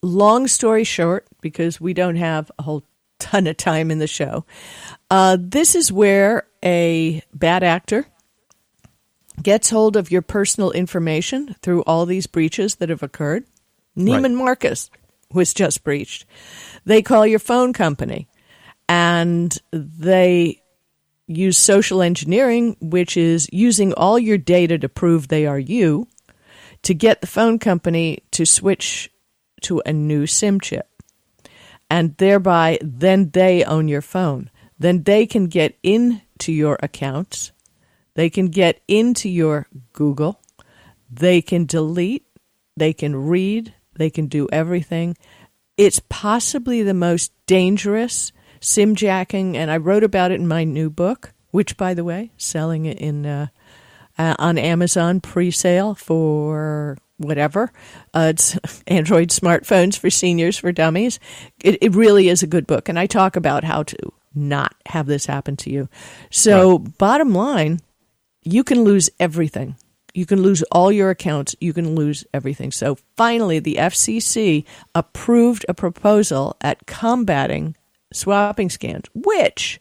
[0.00, 2.84] long story short because we don't have a whole
[3.18, 4.44] ton of time in the show.
[5.10, 8.06] Uh, this is where a bad actor
[9.42, 13.44] gets hold of your personal information through all these breaches that have occurred.
[13.96, 14.90] Neiman Marcus
[15.32, 16.24] was just breached.
[16.84, 18.28] They call your phone company
[18.88, 20.62] and they
[21.26, 26.06] use social engineering, which is using all your data to prove they are you
[26.82, 29.10] to get the phone company to switch
[29.62, 30.88] to a new SIM chip.
[31.90, 34.50] And thereby, then they own your phone.
[34.78, 37.52] Then they can get into your accounts.
[38.14, 40.40] They can get into your Google.
[41.10, 42.26] They can delete.
[42.76, 43.74] They can read.
[43.96, 45.16] They can do everything.
[45.76, 50.88] It's possibly the most dangerous SIM jacking, and I wrote about it in my new
[50.88, 53.48] book, which, by the way, selling it in uh,
[54.16, 57.72] uh, on Amazon pre-sale for whatever.
[58.12, 61.18] Uh, it's Android smartphones for seniors for dummies.
[61.62, 63.96] It, it really is a good book, and I talk about how to
[64.34, 65.88] not have this happen to you.
[66.30, 67.80] So, bottom line,
[68.44, 69.76] you can lose everything.
[70.12, 71.56] You can lose all your accounts.
[71.60, 72.70] You can lose everything.
[72.70, 74.64] So finally, the FCC
[74.94, 77.74] approved a proposal at combating
[78.12, 79.80] swapping scams, which,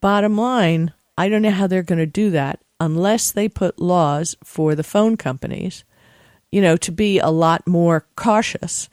[0.00, 4.36] bottom line, I don't know how they're going to do that unless they put laws
[4.42, 5.84] for the phone companies,
[6.50, 8.88] you know, to be a lot more cautious.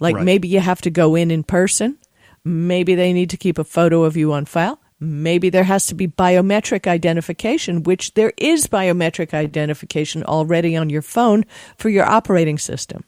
[0.00, 0.24] Like Right.
[0.24, 1.98] maybe you have to go in in person.
[2.42, 4.80] Maybe they need to keep a photo of you on file.
[5.00, 11.02] Maybe there has to be biometric identification, which there is biometric identification already on your
[11.02, 11.44] phone
[11.76, 13.04] for your operating system.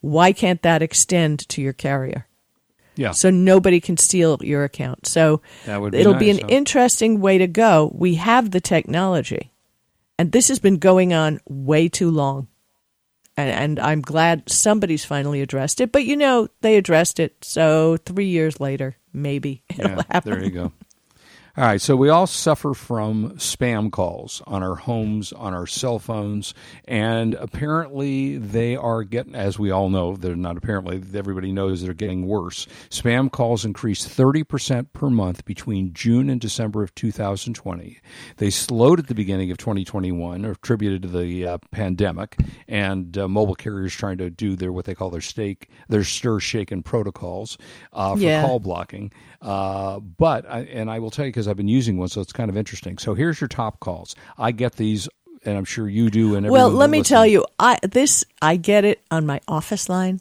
[0.00, 2.26] Why can't that extend to your carrier?
[2.96, 3.12] Yeah.
[3.12, 5.06] So nobody can steal your account.
[5.06, 6.48] So That would be it'll be an huh?
[6.48, 7.92] interesting way to go.
[7.94, 9.52] We have the technology,
[10.18, 12.48] and this has been going on way too long.
[13.36, 15.92] And, and I'm glad somebody's finally addressed it.
[15.92, 17.36] But you know, they addressed it.
[17.44, 20.32] So three years later, maybe it'll Yeah, happen.
[20.32, 20.72] there you go.
[21.58, 25.98] All right, so we all suffer from spam calls on our homes, on our cell
[25.98, 26.54] phones,
[26.84, 31.94] and apparently they are getting, as we all know, they're not apparently, everybody knows they're
[31.94, 32.68] getting worse.
[32.90, 37.98] Spam calls increased 30% per month between June and December of 2020.
[38.36, 42.36] They slowed at the beginning of 2021, attributed to the uh, pandemic,
[42.68, 46.84] and uh, mobile carriers trying to do their what they call their stake, their STIR/SHAKEN
[46.84, 47.58] protocols
[47.92, 48.42] uh, for Yeah.
[48.42, 49.10] call blocking.
[49.42, 52.32] Uh, but I, and I will tell you because I've been using one, so it's
[52.32, 52.98] kind of interesting.
[52.98, 54.14] So here's your top calls.
[54.36, 55.08] I get these,
[55.44, 56.34] and I'm sure you do.
[56.34, 57.08] And Well, let me listens.
[57.08, 60.20] tell you, I this I get it on my office line.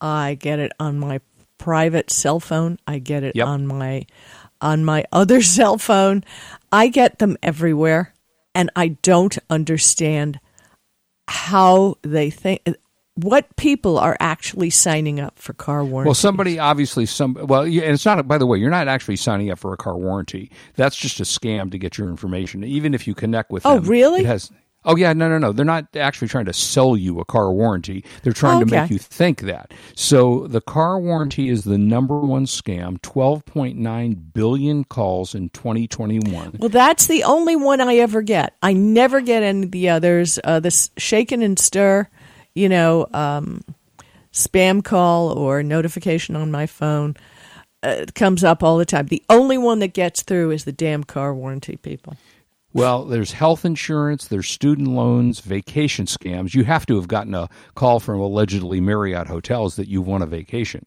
[0.00, 1.20] I get it on my
[1.58, 2.78] private cell phone.
[2.86, 3.46] I get it Yep.
[3.46, 4.06] on my
[4.60, 6.24] on my other cell phone.
[6.72, 8.12] I get them everywhere
[8.54, 10.40] and I don't understand
[11.28, 12.62] how they think
[13.16, 16.08] what people are actually signing up for car warranty.
[16.08, 18.26] Well, somebody obviously some well, and it's not.
[18.26, 20.50] By the way, you're not actually signing up for a car warranty.
[20.74, 22.64] That's just a scam to get your information.
[22.64, 24.20] Even if you connect with Oh, them, really?
[24.20, 24.50] It has.
[24.86, 25.50] Oh yeah, no, no, no.
[25.52, 28.04] They're not actually trying to sell you a car warranty.
[28.22, 29.72] They're trying to make you think that.
[29.94, 33.00] So the car warranty is the number one scam.
[33.00, 36.56] Twelve point nine billion calls in 2021.
[36.58, 38.56] Well, that's the only one I ever get.
[38.62, 40.38] I never get any of the others.
[40.44, 42.06] Uh, this shaken and stir,
[42.54, 43.62] you know, um,
[44.32, 47.16] spam call or notification on my phone
[47.82, 49.06] uh, comes up all the time.
[49.06, 52.16] The only one that gets through is the damn car warranty people.
[52.72, 56.54] Well, there's health insurance, there's student loans, vacation scams.
[56.54, 60.26] You have to have gotten a call from allegedly Marriott hotels that you won a
[60.26, 60.84] vacation.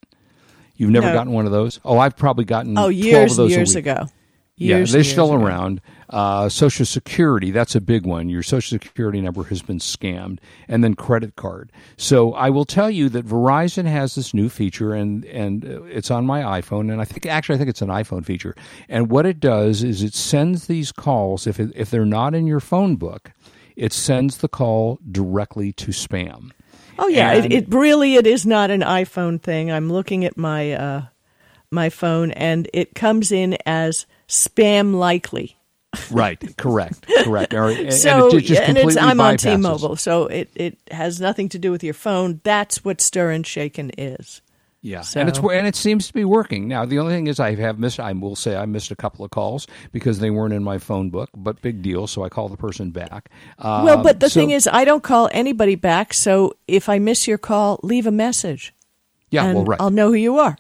[0.76, 1.13] You've never No.
[1.13, 1.80] gotten one of those?
[1.86, 4.09] Oh, I've probably gotten Oh, 12 years of those and a
[4.58, 5.43] years Yeah, they're still ago.
[5.45, 5.82] around.
[6.10, 8.30] Uh, Social Security, that's a big one.
[8.30, 11.70] Your Social Security number has been scammed, and then credit card.
[11.97, 16.10] So I will tell you that Verizon has this new feature, and and uh, it's
[16.10, 18.55] on my iPhone, and I think actually I think it's an iPhone feature.
[18.88, 22.47] And what it does is it sends these calls if it, if they're not in
[22.47, 23.32] your phone book,
[23.76, 26.51] it sends the call directly to spam.
[26.97, 29.70] Oh yeah, And- it, it really it is not an iPhone thing.
[29.72, 31.01] I'm looking at my uh,
[31.70, 35.55] my phone, and it comes in as spam likely.
[36.11, 36.39] Right.
[36.57, 37.07] correct.
[37.23, 37.53] Correct.
[37.53, 39.38] Or- so and it just and it's I'm on.
[39.38, 42.39] T-Mobile, so it it has nothing to do with your phone.
[42.43, 44.41] That's what stir and shaken is.
[44.82, 46.86] Yeah, So- and it's and it seems to be working now.
[46.86, 47.99] The only thing is, I have missed.
[47.99, 51.09] I will say I missed a couple of calls because they weren't in my phone
[51.09, 52.05] book, but big deal.
[52.05, 53.30] So I call the person back.
[53.57, 56.13] Uh, Well, but the so- thing is, I don't call anybody back.
[56.13, 58.73] So if I miss your call, leave a message.
[59.32, 59.82] yeah, well, right.
[59.82, 60.57] I'll know who you are.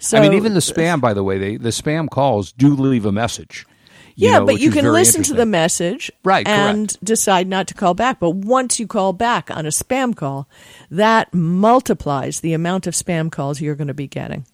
[0.00, 3.04] So, I mean, even the spam, by the way, they the spam calls do leave
[3.04, 3.66] a message.
[4.14, 6.58] you yeah, know, but you can listen to the message, Right, correct.
[6.60, 8.20] and decide not to call back.
[8.20, 10.48] But once you call back on a spam call,
[10.90, 14.46] that multiplies the amount of spam calls you're going to be getting.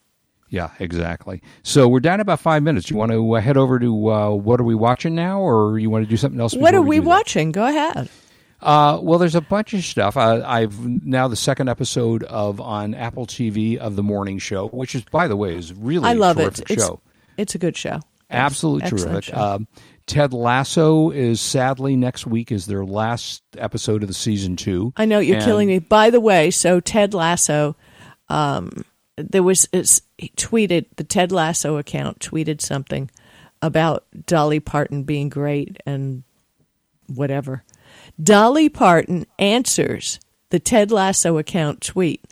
[0.49, 1.43] Yeah, exactly.
[1.63, 2.89] So we're down about five minutes.
[2.89, 5.91] You want to uh, head over to uh, what are we watching now, or you
[5.91, 6.55] want to do something else?
[6.55, 7.05] What are we that?
[7.07, 7.51] watching?
[7.53, 8.09] Go ahead.
[8.61, 10.17] Uh, well, there's a bunch of stuff.
[10.17, 14.95] Uh, I've now the second episode of on Apple TV of the morning show, which
[14.95, 16.61] is, by the way, is really I love it.
[16.71, 17.01] It's show.
[17.37, 18.01] it's a good show.
[18.31, 19.37] Absolutely Excellent terrific.
[19.37, 19.69] Um,
[20.07, 24.93] Ted Lasso is sadly next week is their last episode of the season two.
[24.97, 25.79] I know you're And- killing me.
[25.79, 27.77] By the way, so Ted Lasso,
[28.29, 28.85] um,
[29.17, 33.11] there was it's, he tweeted the Ted Lasso account tweeted something
[33.63, 36.23] about Dolly Parton being great and
[37.07, 37.63] whatever.
[38.23, 42.25] Dolly Parton answers the Ted Lasso account tweet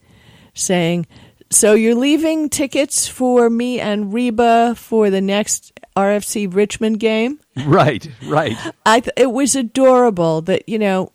[0.55, 1.07] saying,
[1.51, 8.09] "So you're leaving tickets for me and Reba for the next AFC Richmond game?" Right,
[8.26, 8.57] right.
[8.87, 11.12] I th- it was adorable that you know.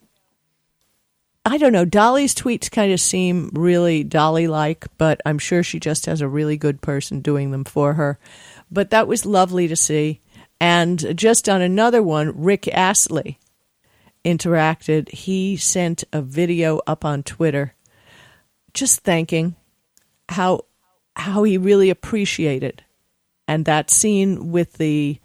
[1.46, 1.86] I don't know.
[1.86, 6.28] Dolly's tweets kind of seem really Dolly like, but I'm sure she just has a
[6.28, 8.20] really good person doing them for her.
[8.70, 10.20] But that was lovely to see.
[10.60, 13.40] And just on another one, Rick Astley
[14.28, 15.10] interacted.
[15.10, 17.74] He sent a video up on Twitter
[18.74, 19.56] just thanking
[20.30, 20.66] how
[21.16, 22.84] how he really appreciated
[23.48, 25.18] and that scene with the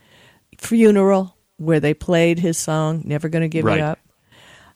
[0.56, 3.78] funeral where they played his song "Never Gonna Give Right.
[3.78, 3.98] You Up."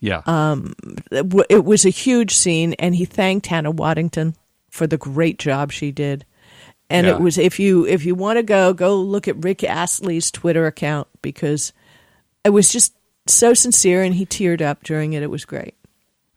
[0.01, 0.75] Yeah, Um,
[1.11, 4.35] It was a huge scene, and he thanked Hannah Waddingham
[4.71, 6.27] for the great job she did.
[6.91, 7.15] And Yeah.
[7.15, 10.67] it was if you if you want to go go look at Rick Astley's Twitter
[10.67, 11.73] account because
[12.45, 12.93] it was just
[13.29, 15.23] so sincere, and he teared up during it.
[15.23, 15.75] It was great.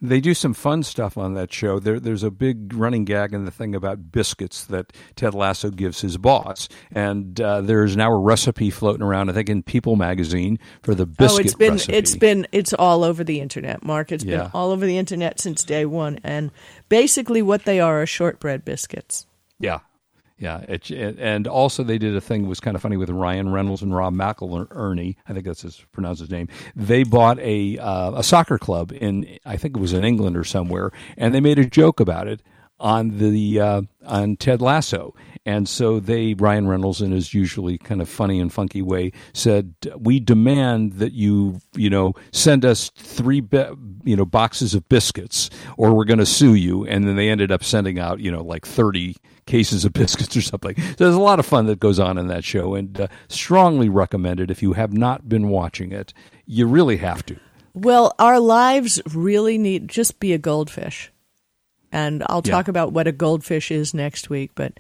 [0.02, 1.78] They do some fun stuff on that show.
[1.78, 6.00] There, there's a big running gag in the thing about biscuits that Ted Lasso gives
[6.00, 9.30] his boss, and uh, there's now a recipe floating around.
[9.30, 11.94] I think in People magazine for the biscuit oh, it's been recipe.
[11.94, 14.14] it's been it's all over the internet, Mark.
[14.14, 14.44] It's Yeah.
[14.44, 16.52] been all over the internet since day one, and
[16.88, 19.26] basically what they are are shortbread biscuits.
[19.60, 19.80] Yeah.
[20.40, 23.52] Yeah, it, and also they did a thing that was kind of funny with Ryan
[23.52, 25.18] Reynolds and Rob McElhenney.
[25.28, 26.48] I think that's his pronounce his name.
[26.78, 30.46] They bought a uh, a soccer club in I think it was in England or
[30.46, 32.42] somewhere, and they made a joke about it
[32.80, 35.14] on the uh, on Ted Lasso.
[35.46, 39.74] And so they Ryan Reynolds in his usually kind of funny and funky way said,
[39.98, 43.72] "We demand that you you know send us three bi-
[44.04, 47.52] you know boxes of biscuits, or we're going to sue you." And then they ended
[47.52, 49.18] up sending out you know like thirty
[49.50, 50.76] cases of biscuits or something.
[50.80, 53.90] So there's a lot of fun that goes on in that show, and uh, strongly
[53.90, 56.14] recommended if you have not been watching it.
[56.46, 57.36] You really have to.
[57.74, 61.12] Well, our lives really need just be a goldfish.
[61.92, 62.52] And I'll Yeah.
[62.52, 64.80] talk about what a goldfish is next week, but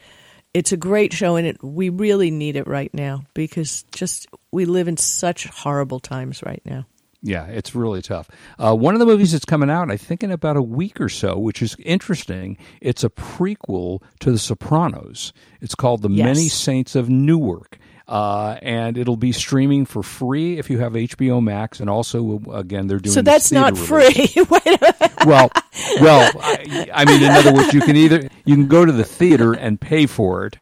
[0.53, 4.65] it's a great show and it we really need it right now because just we
[4.65, 6.86] live in such horrible times right now.
[7.22, 8.30] Yeah, it's really tough.
[8.57, 11.09] Uh, one of the movies that's coming out, I think, in about a week or
[11.09, 12.57] so, which is interesting.
[12.82, 15.34] It's a prequel to The Sopranos.
[15.59, 16.26] It's called The Yes.
[16.26, 17.78] Many Saints of Newark.
[18.07, 22.88] Uh, and it'll be streaming for free if you have HBO Max, and also again
[22.88, 24.34] they're doing So that's not free.
[25.26, 25.51] Well,
[26.01, 29.03] well, I, I mean, in other words, you can either you can go to the
[29.03, 30.57] theater and pay for it,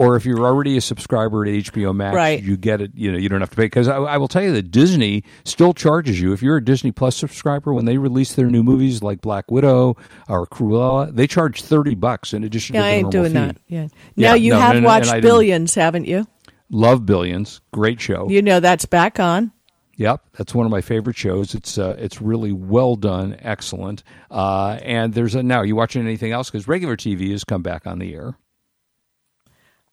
[0.00, 2.42] or if you're already a subscriber to HBO Max, Right.
[2.42, 2.92] you get it.
[2.94, 5.24] You know, you don't have to pay because I, I will tell you that Disney
[5.44, 9.02] still charges you if you're a Disney Plus subscriber when they release their new movies
[9.02, 9.96] like Black Widow
[10.28, 11.14] or Cruella.
[11.14, 13.38] They charge thirty bucks in addition Yeah, to I ain't doing fee.
[13.38, 13.56] that.
[13.68, 13.88] Yeah.
[14.14, 16.26] Yeah, Now you no, have and- watched Billions, haven't you?
[16.70, 18.28] Love Billions, great show.
[18.30, 19.52] You know that's back on.
[19.96, 21.54] Yep, that's one of my favorite shows.
[21.54, 24.02] It's uh, it's really well done, excellent.
[24.30, 25.58] Uh, and there's a now.
[25.58, 26.48] Are you watching anything else?
[26.48, 28.34] Because regular TV has come back on the air.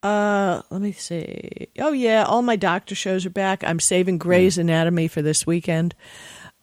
[0.04, 1.68] Uh, let me see.
[1.80, 3.64] Oh yeah, all my doctor shows are back.
[3.64, 5.96] I'm saving Grey's Anatomy for this weekend.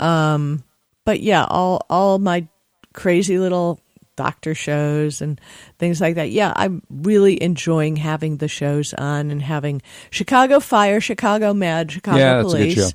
[0.00, 0.62] Um,
[1.04, 2.46] but yeah, all all my
[2.92, 3.80] crazy little
[4.16, 5.40] doctor shows and
[5.78, 6.30] things like that.
[6.30, 12.18] Yeah, I'm really enjoying having the shows on and having Chicago Fire, Chicago Med, Chicago
[12.18, 12.94] Yeah, that's a good Police.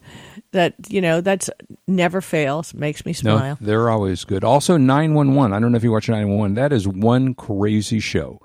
[0.52, 1.50] That you know, that's
[1.86, 2.74] never fails.
[2.74, 3.58] Makes me No, smile.
[3.62, 4.44] they're always good.
[4.44, 5.54] Also, nine one one.
[5.54, 6.54] I don't know if you watch nine one one.
[6.56, 8.42] That is one crazy show.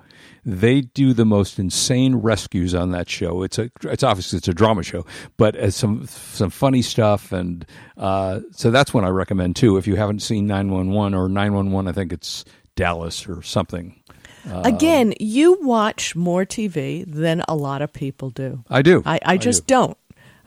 [0.46, 3.42] They do the most insane rescues on that show.
[3.42, 7.66] It's a it's obviously it's a drama show, but it's some some funny stuff, and
[7.96, 9.76] uh, so that's one I recommend too.
[9.76, 12.44] If you haven't seen nine one one or nine one one, I think it's
[12.76, 14.00] Dallas or something.
[14.46, 18.62] Again, you watch more TV than a lot of people do.
[18.68, 19.02] I do.
[19.06, 19.74] I, I just do.
[19.74, 19.98] don't.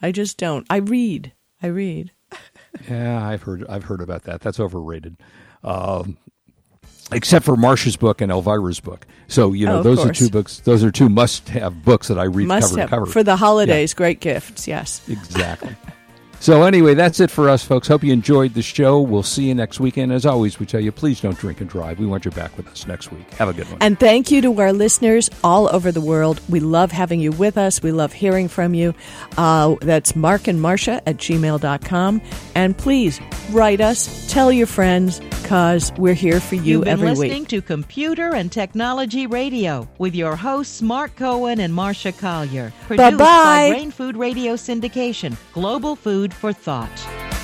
[0.02, 0.68] I just don't.
[0.70, 1.34] I read.
[1.62, 2.12] I read.
[2.88, 3.66] Yeah, I've heard.
[3.68, 4.42] I've heard about that.
[4.42, 5.18] That's overrated.
[5.64, 6.18] Um,
[7.12, 9.06] except for Marsha's book and Elvira's book.
[9.28, 10.60] So you know, Oh, those are two books.
[10.60, 13.36] Those are two must-have books that I read Must cover have to cover for the
[13.36, 13.94] holidays.
[13.94, 14.68] Great gifts.
[14.68, 15.02] Yes.
[15.10, 15.76] Exactly.
[16.40, 17.88] so anyway, that's it for us, folks.
[17.88, 19.02] Hope you enjoyed the show.
[19.02, 20.12] We'll see you next weekend.
[20.12, 22.00] As always, we tell you, please don't drink and drive.
[22.00, 23.30] We want you back with us next week.
[23.36, 23.78] Have a good one.
[23.82, 26.40] And thank you to our listeners all over the world.
[26.48, 27.82] We love having you with us.
[27.82, 28.94] We love hearing from you.
[29.38, 32.22] Uh, that's Mark and Marsha at gmail.com.
[32.56, 33.20] And please
[33.52, 37.50] write us, tell your friends, because we're here for you You've been every listening week.
[37.50, 42.74] to Computer and Technology Radio with your hosts Mark Cohen and Marsha Collier.
[42.88, 43.70] Produced Bye-bye.
[43.70, 45.96] by Brain Food Radio Syndication, Global
[46.28, 47.37] food for thought.